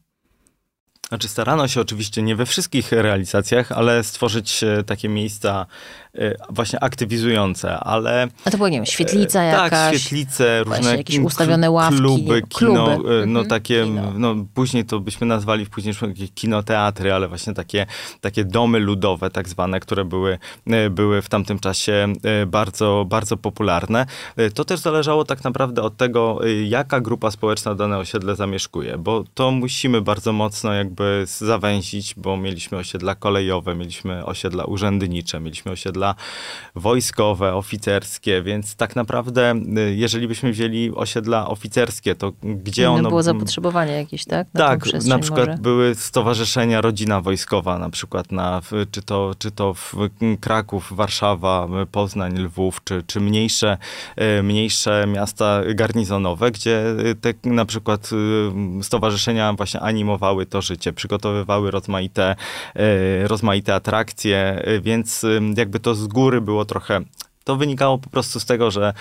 [1.08, 5.66] Znaczy starano się oczywiście nie we wszystkich realizacjach, ale stworzyć e, takie miejsca
[6.14, 8.28] e, właśnie aktywizujące, ale...
[8.44, 9.70] A to było, nie wiem, świetlica e, jakaś?
[9.70, 13.08] Tak, świetlice, różne jakieś ustawione ławki, kluby, kino, kluby.
[13.26, 14.12] no Mhm, takie, kino.
[14.16, 17.86] no później to byśmy nazwali w późniejszym kinoteatry, ale właśnie takie,
[18.20, 20.38] takie domy ludowe tak zwane, które były,
[20.90, 22.12] były w tamtym czasie
[22.46, 24.06] bardzo, bardzo popularne.
[24.54, 29.50] To też zależało tak naprawdę od tego, jaka grupa społeczna dane osiedle zamieszkuje, bo to
[29.50, 36.14] musimy bardzo mocno jakby zawęzić, bo mieliśmy osiedla kolejowe, mieliśmy osiedla urzędnicze, mieliśmy osiedla
[36.74, 43.08] wojskowe, oficerskie, więc tak naprawdę, y, jeżeli byśmy wzięli osiedla oficerskie, to gdzie Inne ono...
[43.08, 44.46] było zapotrzebowanie jakieś, tak?
[44.54, 45.62] Na tak, na przykład może?
[45.62, 49.94] były stowarzyszenia Rodzina Wojskowa, na przykład na, czy, to, czy to w
[50.40, 53.78] Kraków, Warszawa, Poznań, Lwów, czy, czy mniejsze,
[54.16, 58.10] e, mniejsze miasta garnizonowe, gdzie e, te na przykład
[58.82, 62.36] stowarzyszenia właśnie animowały to życie, przygotowywały rozmaite,
[62.74, 65.26] e, rozmaite atrakcje, e, więc
[65.56, 67.00] jakby to z góry było trochę
[67.48, 68.92] to wynikało po prostu z tego, że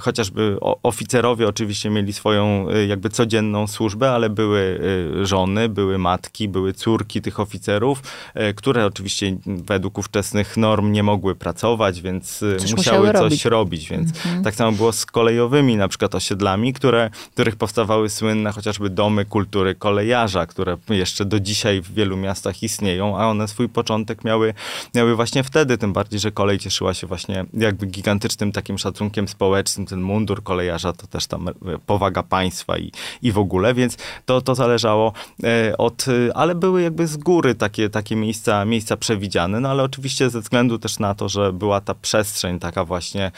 [0.00, 4.80] chociażby oficerowie oczywiście mieli swoją y, jakby codzienną służbę, ale były
[5.22, 8.02] y, żony, były matki, były córki tych oficerów,
[8.50, 13.44] y, które oczywiście według ówczesnych norm nie mogły pracować, więc Coś musiały coś robić.
[13.44, 13.88] robić.
[13.88, 14.44] Więc Mhm.
[14.44, 19.74] tak samo było z kolejowymi na przykład osiedlami, które, których powstawały słynne chociażby domy kultury
[19.74, 24.54] kolejarza, które jeszcze do dzisiaj w wielu miastach istnieją, a one swój początek miały,
[24.94, 29.83] miały właśnie wtedy, tym bardziej, że kolej cieszyła się właśnie jakby gigantycznym takim szacunkiem społecznym,
[29.86, 31.52] ten mundur kolejarza to też tam e,
[31.86, 35.12] powaga państwa i, i w ogóle, więc to, to zależało
[35.44, 39.82] e, od, e, ale były jakby z góry takie, takie miejsca, miejsca przewidziane, no ale
[39.82, 43.32] oczywiście ze względu też na to, że była ta przestrzeń taka właśnie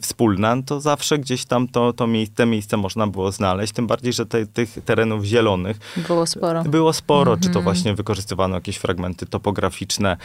[0.00, 4.12] wspólna, to zawsze gdzieś tam to, to miejsce, te miejsce można było znaleźć, tym bardziej,
[4.12, 5.76] że te, tych terenów zielonych
[6.08, 6.62] Było sporo.
[6.64, 7.64] było sporo, czy to Mhm.
[7.64, 10.16] właśnie wykorzystywano jakieś fragmenty topograficzne.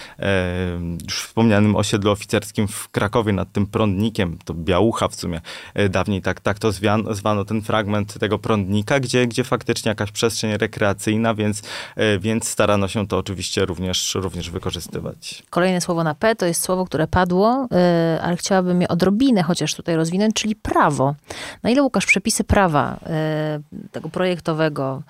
[1.05, 5.41] Już w wspomnianym osiedlu oficerskim w Krakowie nad tym prądnikiem, to Białucha w sumie
[5.89, 10.57] dawniej tak, tak to zwiano, zwano ten fragment tego prądnika, gdzie, gdzie faktycznie jakaś przestrzeń
[10.57, 11.61] rekreacyjna, więc,
[11.95, 15.43] e, więc starano się to oczywiście również, również wykorzystywać.
[15.49, 19.75] Kolejne słowo na P to jest słowo, które padło, yy, ale chciałabym je odrobinę chociaż
[19.75, 21.15] tutaj rozwinąć, czyli prawo.
[21.63, 22.99] Na ile, Łukasz, przepisy prawa
[23.91, 25.03] tego projektowego,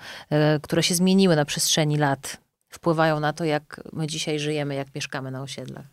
[0.62, 2.36] które się zmieniły na przestrzeni lat,
[2.68, 5.84] wpływają na to, jak my dzisiaj żyjemy, jak mieszkamy na osiedlach?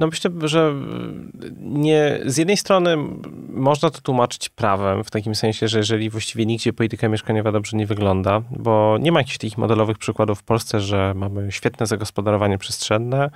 [0.00, 0.74] No myślę, że
[1.60, 2.96] nie, z jednej strony
[3.48, 7.86] można to tłumaczyć prawem, w takim sensie, że jeżeli właściwie nigdzie polityka mieszkaniowa dobrze nie
[7.86, 13.30] wygląda, bo nie ma jakichś takich modelowych przykładów w Polsce, że mamy świetne zagospodarowanie przestrzenne,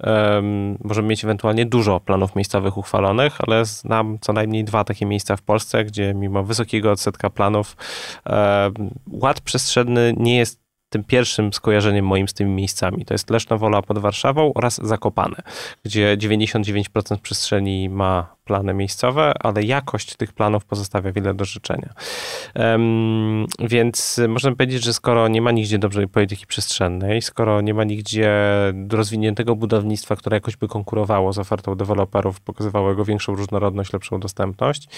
[0.00, 5.36] em, możemy mieć ewentualnie dużo planów miejscowych uchwalonych, ale znam co najmniej dwa takie miejsca
[5.36, 7.76] w Polsce, gdzie mimo wysokiego odsetka planów
[8.24, 8.74] em,
[9.12, 10.65] ład przestrzenny nie jest
[10.96, 13.04] tym pierwszym skojarzeniem moim z tymi miejscami.
[13.04, 15.36] To jest Leszno Wola pod Warszawą oraz Zakopane,
[15.84, 21.94] gdzie 99% przestrzeni ma plany miejscowe, ale jakość tych planów pozostawia wiele do życzenia.
[22.54, 27.84] Em, więc można powiedzieć, że skoro nie ma nigdzie dobrej polityki przestrzennej, skoro nie ma
[27.84, 28.30] nigdzie
[28.90, 34.88] rozwiniętego budownictwa, które jakoś by konkurowało z ofertą deweloperów, pokazywało jego większą różnorodność, lepszą dostępność,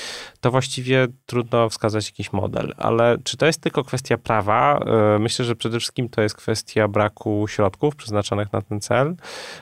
[0.41, 2.75] to właściwie trudno wskazać jakiś model.
[2.79, 4.81] Ale czy to jest tylko kwestia prawa?
[5.15, 9.17] E, Myślę, że przede wszystkim to jest kwestia braku środków przeznaczonych na ten cel.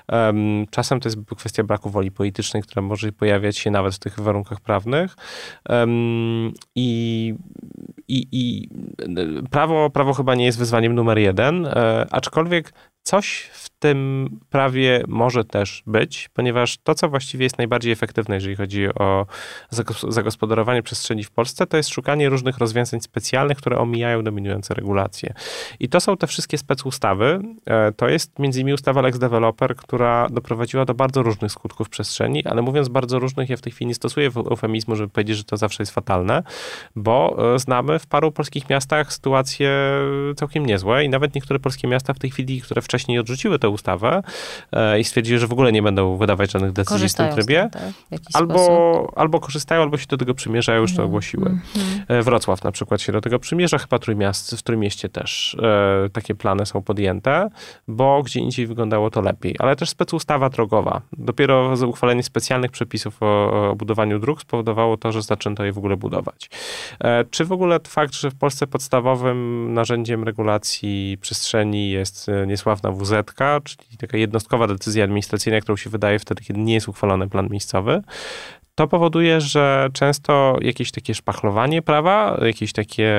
[0.09, 4.21] Em, Czasem to jest kwestia braku woli politycznej, która może pojawiać się nawet w tych
[4.21, 5.17] warunkach prawnych.
[6.75, 7.35] I,
[8.09, 8.69] i, i
[9.51, 12.73] prawo, prawo chyba nie jest wyzwaniem numer jeden, e, aczkolwiek
[13.07, 18.57] coś w tym prawie może też być, ponieważ to, co właściwie jest najbardziej efektywne, jeżeli
[18.57, 19.27] chodzi o
[19.73, 25.35] zagos- zagospodarowanie przestrzeni w Polsce, to jest szukanie różnych rozwiązań specjalnych, które omijają dominujące regulacje.
[25.81, 27.41] I to są te wszystkie specustawy.
[27.67, 32.45] E, To jest między innymi ustawa Lex Developer, która doprowadziła do bardzo różnych skutków przestrzeni,
[32.45, 35.57] ale mówiąc bardzo różnych, ja w tej chwili nie stosuję eufemizmu, żeby powiedzieć, że to
[35.57, 36.43] zawsze jest fatalne,
[36.97, 39.71] bo e, znamy w paru polskich miastach sytuacje
[40.37, 44.23] całkiem niezłe i nawet niektóre polskie miasta w tej chwili, które wcześniej odrzuciły tę ustawę
[44.73, 47.69] e, i stwierdziły, że w ogóle nie będą wydawać żadnych decyzji w tym Korzystają trybie,
[47.73, 47.83] tak?
[47.83, 48.37] W sposób.
[48.37, 51.09] albo, albo korzystają, albo się do tego przymierzają, już to Mhm.
[51.09, 51.47] ogłosiły.
[51.47, 52.05] Mhm.
[52.09, 56.35] E, Wrocław na przykład się do tego przymierza, chyba Trójmiast, w Trójmieście też e, takie
[56.35, 57.49] plany są podjęte,
[57.89, 59.55] bo gdzie indziej wyglądało to lepiej.
[59.59, 61.01] Ale też specustawa drogowa.
[61.13, 65.97] Dopiero uchwalenie specjalnych przepisów o, o budowaniu dróg spowodowało to, że zaczęto je w ogóle
[65.97, 66.51] budować.
[67.01, 72.47] E, czy w ogóle fakt, że w Polsce podstawowym narzędziem regulacji przestrzeni jest e,
[72.91, 73.35] niesławna WZ,
[73.65, 78.03] czyli taka jednostkowa decyzja administracyjna, którą się wydaje wtedy, kiedy nie jest uchwalony plan miejscowy,
[78.75, 83.15] to powoduje, że często jakieś takie szpachlowanie prawa, jakieś takie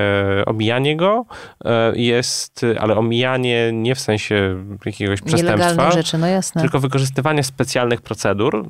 [0.46, 1.26] omijanie go
[1.66, 8.66] e, jest, ale omijanie nie w sensie jakiegoś przestępstwa, rzeczy, no tylko wykorzystywanie specjalnych procedur,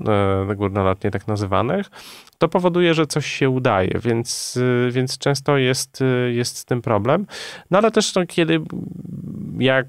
[0.49, 1.89] e, górnolotnie tak nazywanych,
[2.37, 6.81] to powoduje, że coś się udaje, więc, y, więc często jest, y, jest z tym
[6.81, 7.25] problem.
[7.71, 8.61] No ale też no, kiedy
[9.59, 9.87] jak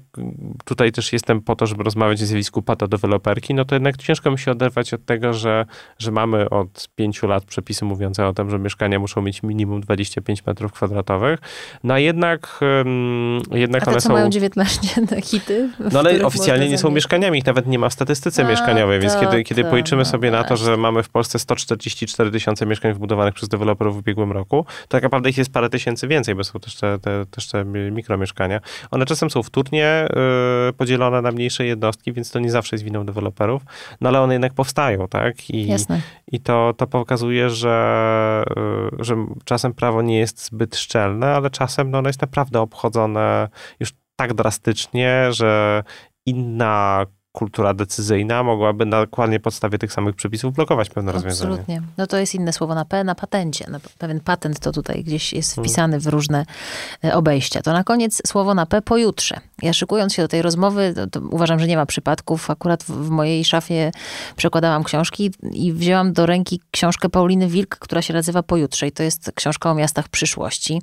[0.65, 4.39] tutaj też jestem po to, żeby rozmawiać o zjawisku patodeweloperki, no to jednak ciężko mi
[4.39, 5.65] się oderwać od tego, że,
[5.97, 10.45] że mamy od pięciu lat przepisy mówiące o tym, że mieszkania muszą mieć minimum 25
[10.45, 11.39] metrów kwadratowych.
[11.83, 14.13] No a jednak, um, jednak a te, one co są...
[14.13, 14.81] mają 19
[15.23, 15.69] hity?
[15.91, 19.15] No ale oficjalnie nie są mieszkaniami, ich nawet nie ma w statystyce a, mieszkaniowej, więc
[19.15, 23.33] kiedy, kiedy policzymy no, sobie na to, że mamy w Polsce 144 tysiące mieszkań wbudowanych
[23.33, 26.59] przez deweloperów w ubiegłym roku, to tak naprawdę ich jest parę tysięcy więcej, bo są
[26.59, 28.59] też te, te, też te mikromieszkania.
[28.91, 30.07] One czasem są wtórnie
[30.69, 33.61] y, podzielone na mniejsze jednostki, więc to nie zawsze jest winą deweloperów,
[34.01, 35.49] no ale one jednak powstają, tak?
[35.49, 36.01] I, Jasne.
[36.31, 38.43] i to, to pokazuje, że,
[38.99, 39.15] y, że
[39.45, 44.33] czasem prawo nie jest zbyt szczelne, ale czasem no, ono jest naprawdę obchodzone już tak
[44.33, 45.83] drastycznie, że
[46.25, 51.51] inna kultura decyzyjna mogłaby na dokładnie podstawie tych samych przepisów blokować pewne rozwiązania.
[51.51, 51.81] Absolutnie.
[51.97, 53.65] No to jest inne słowo na P, na patencie.
[53.71, 55.65] No, pewien patent to tutaj gdzieś jest hmm.
[55.65, 56.45] wpisany w różne
[57.03, 57.61] e, obejścia.
[57.61, 59.39] To na koniec słowo na P pojutrze.
[59.61, 62.49] Ja szykując się do tej rozmowy, to, to uważam, że nie ma przypadków.
[62.49, 63.91] Akurat w, w, mojej szafie
[64.35, 69.03] przekładałam książki i wzięłam do ręki książkę Pauliny Wilk, która się nazywa Pojutrze i to
[69.03, 70.81] jest książka o miastach przyszłości.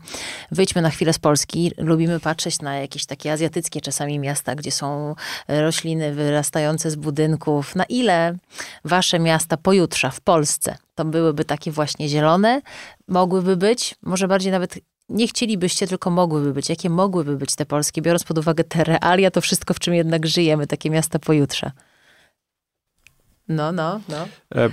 [0.52, 1.72] Wyjdźmy na chwilę z Polski.
[1.78, 5.14] Lubimy patrzeć na jakieś takie azjatyckie czasami miasta, gdzie są
[5.48, 8.36] rośliny wyraźne wyrastające z budynków, na ile
[8.84, 12.62] wasze miasta pojutrze w Polsce to byłyby takie właśnie zielone,
[13.08, 14.78] mogłyby być, może bardziej nawet
[15.08, 16.68] nie chcielibyście, tylko mogłyby być.
[16.68, 20.26] Jakie mogłyby być te polskie, biorąc pod uwagę te realia, to wszystko, w czym jednak
[20.26, 21.70] żyjemy, takie miasta pojutrze?
[23.48, 24.16] No, no, no.
[24.54, 24.70] E, e,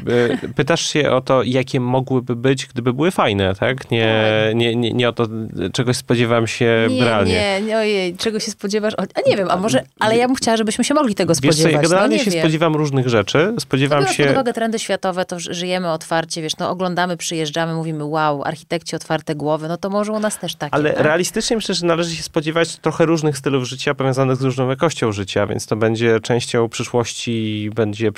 [0.56, 3.92] pytasz się o to, jakie mogłyby być, gdyby były fajne, tak?
[3.92, 4.56] Nie, tak.
[4.56, 5.28] nie, nie, nie o to,
[5.74, 7.34] czegoś spodziewam się nie, realnie.
[7.34, 8.94] Nie, nie, ojej, czego się spodziewasz?
[8.98, 11.58] A nie wiem, a może, ale ja bym chciała, żebyśmy się mogli tego spodziewać.
[11.58, 12.40] Wiesz co, ja generalnie no, się wiem.
[12.40, 13.54] spodziewam różnych rzeczy.
[13.60, 14.24] Spodziewam się...
[14.24, 19.36] pod uwagę trendy światowe, to żyjemy otwarcie, wiesz, no oglądamy, przyjeżdżamy, mówimy wow, architekci otwarte
[19.36, 20.74] głowy, no to może u nas też takie.
[20.74, 21.04] Ale tak?
[21.04, 25.48] realistycznie myślę, że należy się spodziewać trochę różnych stylów życia powiązanych z różną jakością życia,
[25.48, 28.12] więc to będzie częścią przyszłości, będzie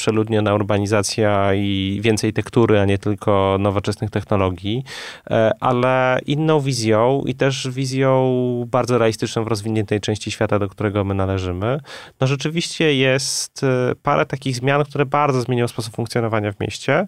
[0.45, 4.83] przeludniona urbanizacja i więcej tektury, a nie tylko nowoczesnych technologii,
[5.29, 11.03] e, ale inną wizją i też wizją bardzo realistyczną w rozwiniętej części świata, do którego
[11.03, 11.79] my należymy.
[12.19, 17.07] No rzeczywiście jest e, parę takich zmian, które bardzo zmienią sposób funkcjonowania w mieście.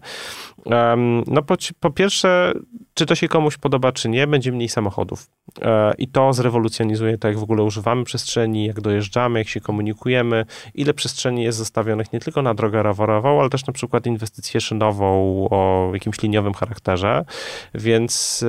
[1.27, 2.53] No po, po pierwsze,
[2.97, 5.29] czy to się komuś podoba, czy nie, będzie mniej samochodów.
[5.61, 10.45] E, I to zrewolucjonizuje to, jak w ogóle używamy przestrzeni, jak dojeżdżamy, jak się komunikujemy,
[10.73, 15.07] ile przestrzeni jest zostawionych nie tylko na drogę rowerową, ale też na przykład inwestycję szynową
[15.51, 17.25] o jakimś liniowym charakterze,
[17.73, 18.45] więc,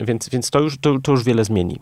[0.00, 1.78] więc, więc to, już, to, to już wiele zmieni.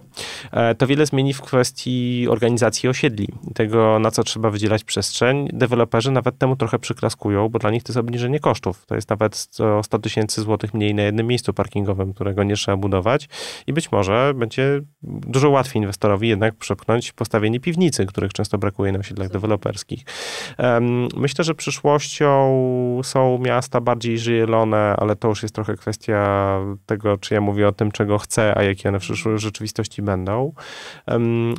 [0.53, 5.49] E, to wiele zmieni w kwestii organizacji osiedli, tego na co trzeba wydzielać przestrzeń.
[5.53, 8.87] Deweloperzy nawet temu trochę przyklaskują, bo dla nich to jest obniżenie kosztów.
[8.87, 13.28] To jest nawet 100 tysięcy złotych mniej na jednym miejscu parkingowym, którego nie trzeba budować
[13.66, 18.99] i być może będzie dużo łatwiej inwestorowi jednak przepchnąć postawienie piwnicy, których często brakuje na
[18.99, 20.05] osiedlach deweloperskich.
[21.16, 22.61] Myślę, że przyszłością
[23.03, 27.72] są miasta bardziej zielone, ale to już jest trochę kwestia tego, czy ja mówię o
[27.72, 29.05] tym, czego chcę, a jakie one w
[29.36, 30.53] rzeczywistości będą.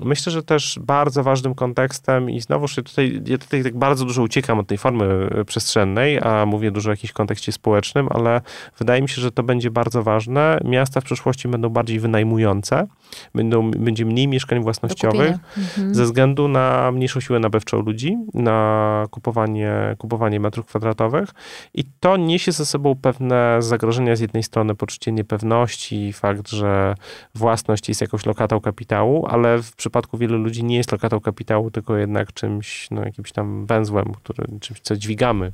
[0.06, 4.22] Myślę, że też bardzo ważnym kontekstem i znowu ja tutaj, ja tutaj tak bardzo dużo
[4.22, 8.42] uciekam od tej formy przestrzennej, a mówię dużo o jakimś kontekście społecznym, ale
[8.78, 10.60] wydaje mi się, że to będzie bardzo ważne.
[10.64, 12.88] Miasta w przyszłości będą bardziej wynajmujące,
[13.36, 15.96] będą, będzie mniej mieszkań własnościowych mhm.
[15.96, 21.30] ze względu na mniejszą siłę nabywczą ludzi, na kupowanie, kupowanie metrów kwadratowych
[21.74, 26.96] i to niesie ze sobą pewne zagrożenia z jednej strony poczucie niepewności, fakt, że
[27.36, 31.98] własność jest jakąś lokatą kapitału, ale w przypadku wielu ludzi nie jest lokatą kapitału, tylko
[31.98, 35.52] jednak czymś, no jakimś tam węzłem, który, czymś, co dźwigamy,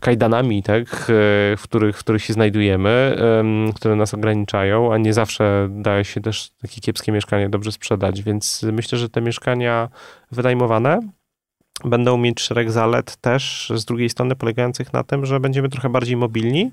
[0.00, 0.84] kajdanami, tak,
[1.56, 3.16] w których, w których się znajdujemy,
[3.74, 8.66] które nas ograniczają, a nie zawsze daje się też takie kiepskie mieszkanie dobrze sprzedać, więc
[8.72, 9.88] myślę, że te mieszkania
[10.30, 11.00] wynajmowane
[11.84, 16.16] będą mieć szereg zalet też z drugiej strony polegających na tym, że będziemy trochę bardziej
[16.16, 16.70] mobilni.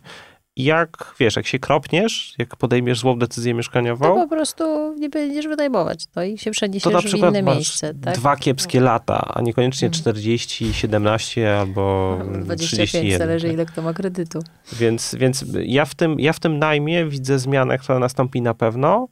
[0.60, 5.48] Jak wiesz, jak się kropniesz, jak podejmiesz złą decyzję mieszkaniową, to po prostu nie będziesz
[5.48, 7.94] wynajmować to i się przeniesiesz to w inne miejsce.
[7.94, 8.16] Tak?
[8.16, 13.20] Dwa kiepskie lata, a niekoniecznie 40, 17 albo 25, 31.
[13.20, 14.40] zależy ile kto ma kredytu.
[14.74, 19.08] Więc, więc ja, w tym, ja w tym najmie widzę zmianę, która nastąpi na pewno.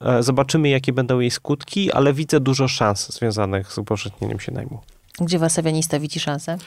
[0.00, 4.80] E, zobaczymy, jakie będą jej skutki, ale widzę dużo szans związanych z upowszechnieniem się najmu.
[5.20, 6.58] Gdzie wasawianista widzi szansę?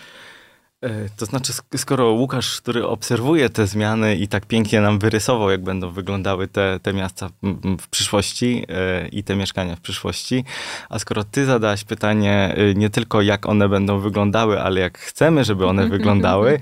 [0.82, 5.63] E, to znaczy, skoro Łukasz, który obserwuje te zmiany i tak pięknie nam wyrysował, jak
[5.63, 7.30] będą wyglądały te, te miasta
[7.82, 10.43] w przyszłości e, i te mieszkania w przyszłości,
[10.89, 15.43] a skoro ty zadałaś pytanie e, nie tylko jak one będą wyglądały, ale jak chcemy,
[15.43, 16.59] żeby one wyglądały,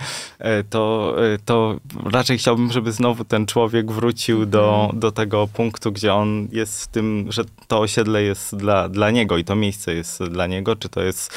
[0.69, 4.99] to, to raczej chciałbym, żeby znowu ten człowiek wrócił do, mhm.
[4.99, 9.37] do tego punktu, gdzie on jest w tym, że to osiedle jest dla, dla niego
[9.37, 11.33] i to miejsce jest dla niego, czy to jest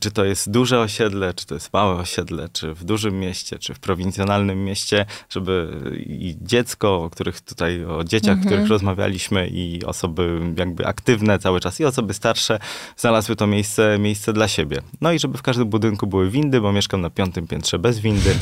[0.00, 3.74] czy to jest duże osiedle, czy to jest małe osiedle, czy w dużym mieście, czy
[3.74, 5.68] w prowincjonalnym mieście, żeby
[6.06, 8.46] i dziecko, o których tutaj, o dzieciach, mhm.
[8.46, 12.58] których rozmawialiśmy i osoby jakby aktywne cały czas i osoby starsze
[12.96, 14.82] znalazły to miejsce, miejsce dla siebie.
[15.00, 18.34] No i żeby w każdym budynku były windy, bo mieszkam na piątym piętrze bez windy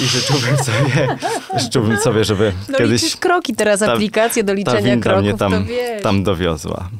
[0.00, 1.16] i życzyłbym sobie,
[1.56, 3.16] życzyłbym sobie, żeby no, kiedyś...
[3.16, 5.66] kroki teraz, aplikację do liczenia ta kroków, mnie tam,
[6.02, 6.90] tam dowiozła.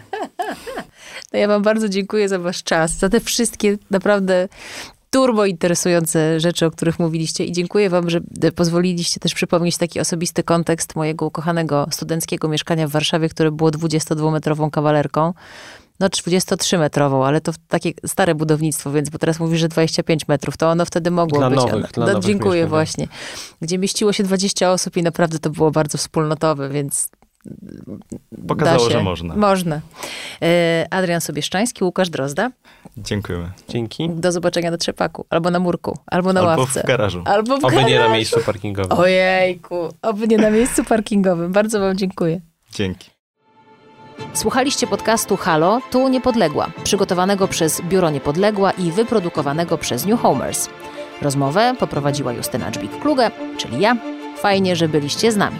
[1.34, 4.48] To ja wam bardzo dziękuję za wasz czas, za te wszystkie naprawdę
[5.10, 8.20] turbo interesujące rzeczy, o których mówiliście i dziękuję wam, że
[8.54, 14.70] pozwoliliście też przypomnieć taki osobisty kontekst mojego ukochanego studenckiego mieszkania w Warszawie, które było 22-metrową
[14.70, 15.34] kawalerką.
[16.00, 20.70] No 23-metrową, ale to takie stare budownictwo, więc bo teraz mówisz, że 25 metrów, to
[20.70, 21.58] ono wtedy mogło dla być.
[21.58, 22.70] Nowych, dla no, nowych dziękuję mieszkań.
[22.70, 23.08] właśnie.
[23.60, 27.08] Gdzie mieściło się 20 osób i naprawdę to było bardzo wspólnotowe, więc
[28.48, 29.36] Pokazało, że można.
[29.36, 29.80] Można.
[30.42, 32.50] E, Adrian Sobieszczański, Łukasz Drozda.
[32.96, 33.50] Dziękujemy.
[33.68, 34.10] Dzięki.
[34.10, 36.82] Do zobaczenia na trzepaku, albo na murku, albo na albo ławce.
[36.82, 37.22] w garażu.
[37.26, 37.88] Albo w Oby garażu.
[37.88, 38.98] nie na miejscu parkingowym.
[38.98, 41.52] Ojejku, oby nie na miejscu parkingowym.
[41.52, 42.40] Bardzo wam dziękuję.
[42.72, 43.10] Dzięki.
[44.34, 50.68] Słuchaliście podcastu Halo, tu Niepodległa, przygotowanego przez Biuro Niepodległa i wyprodukowanego przez New Homers.
[51.22, 53.96] Rozmowę poprowadziła Justyna Dżbik-Kluge, czyli ja.
[54.36, 55.58] Fajnie, że byliście z nami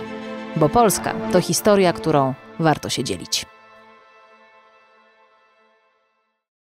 [0.57, 3.54] bo Polska to historia, którą warto się dzielić.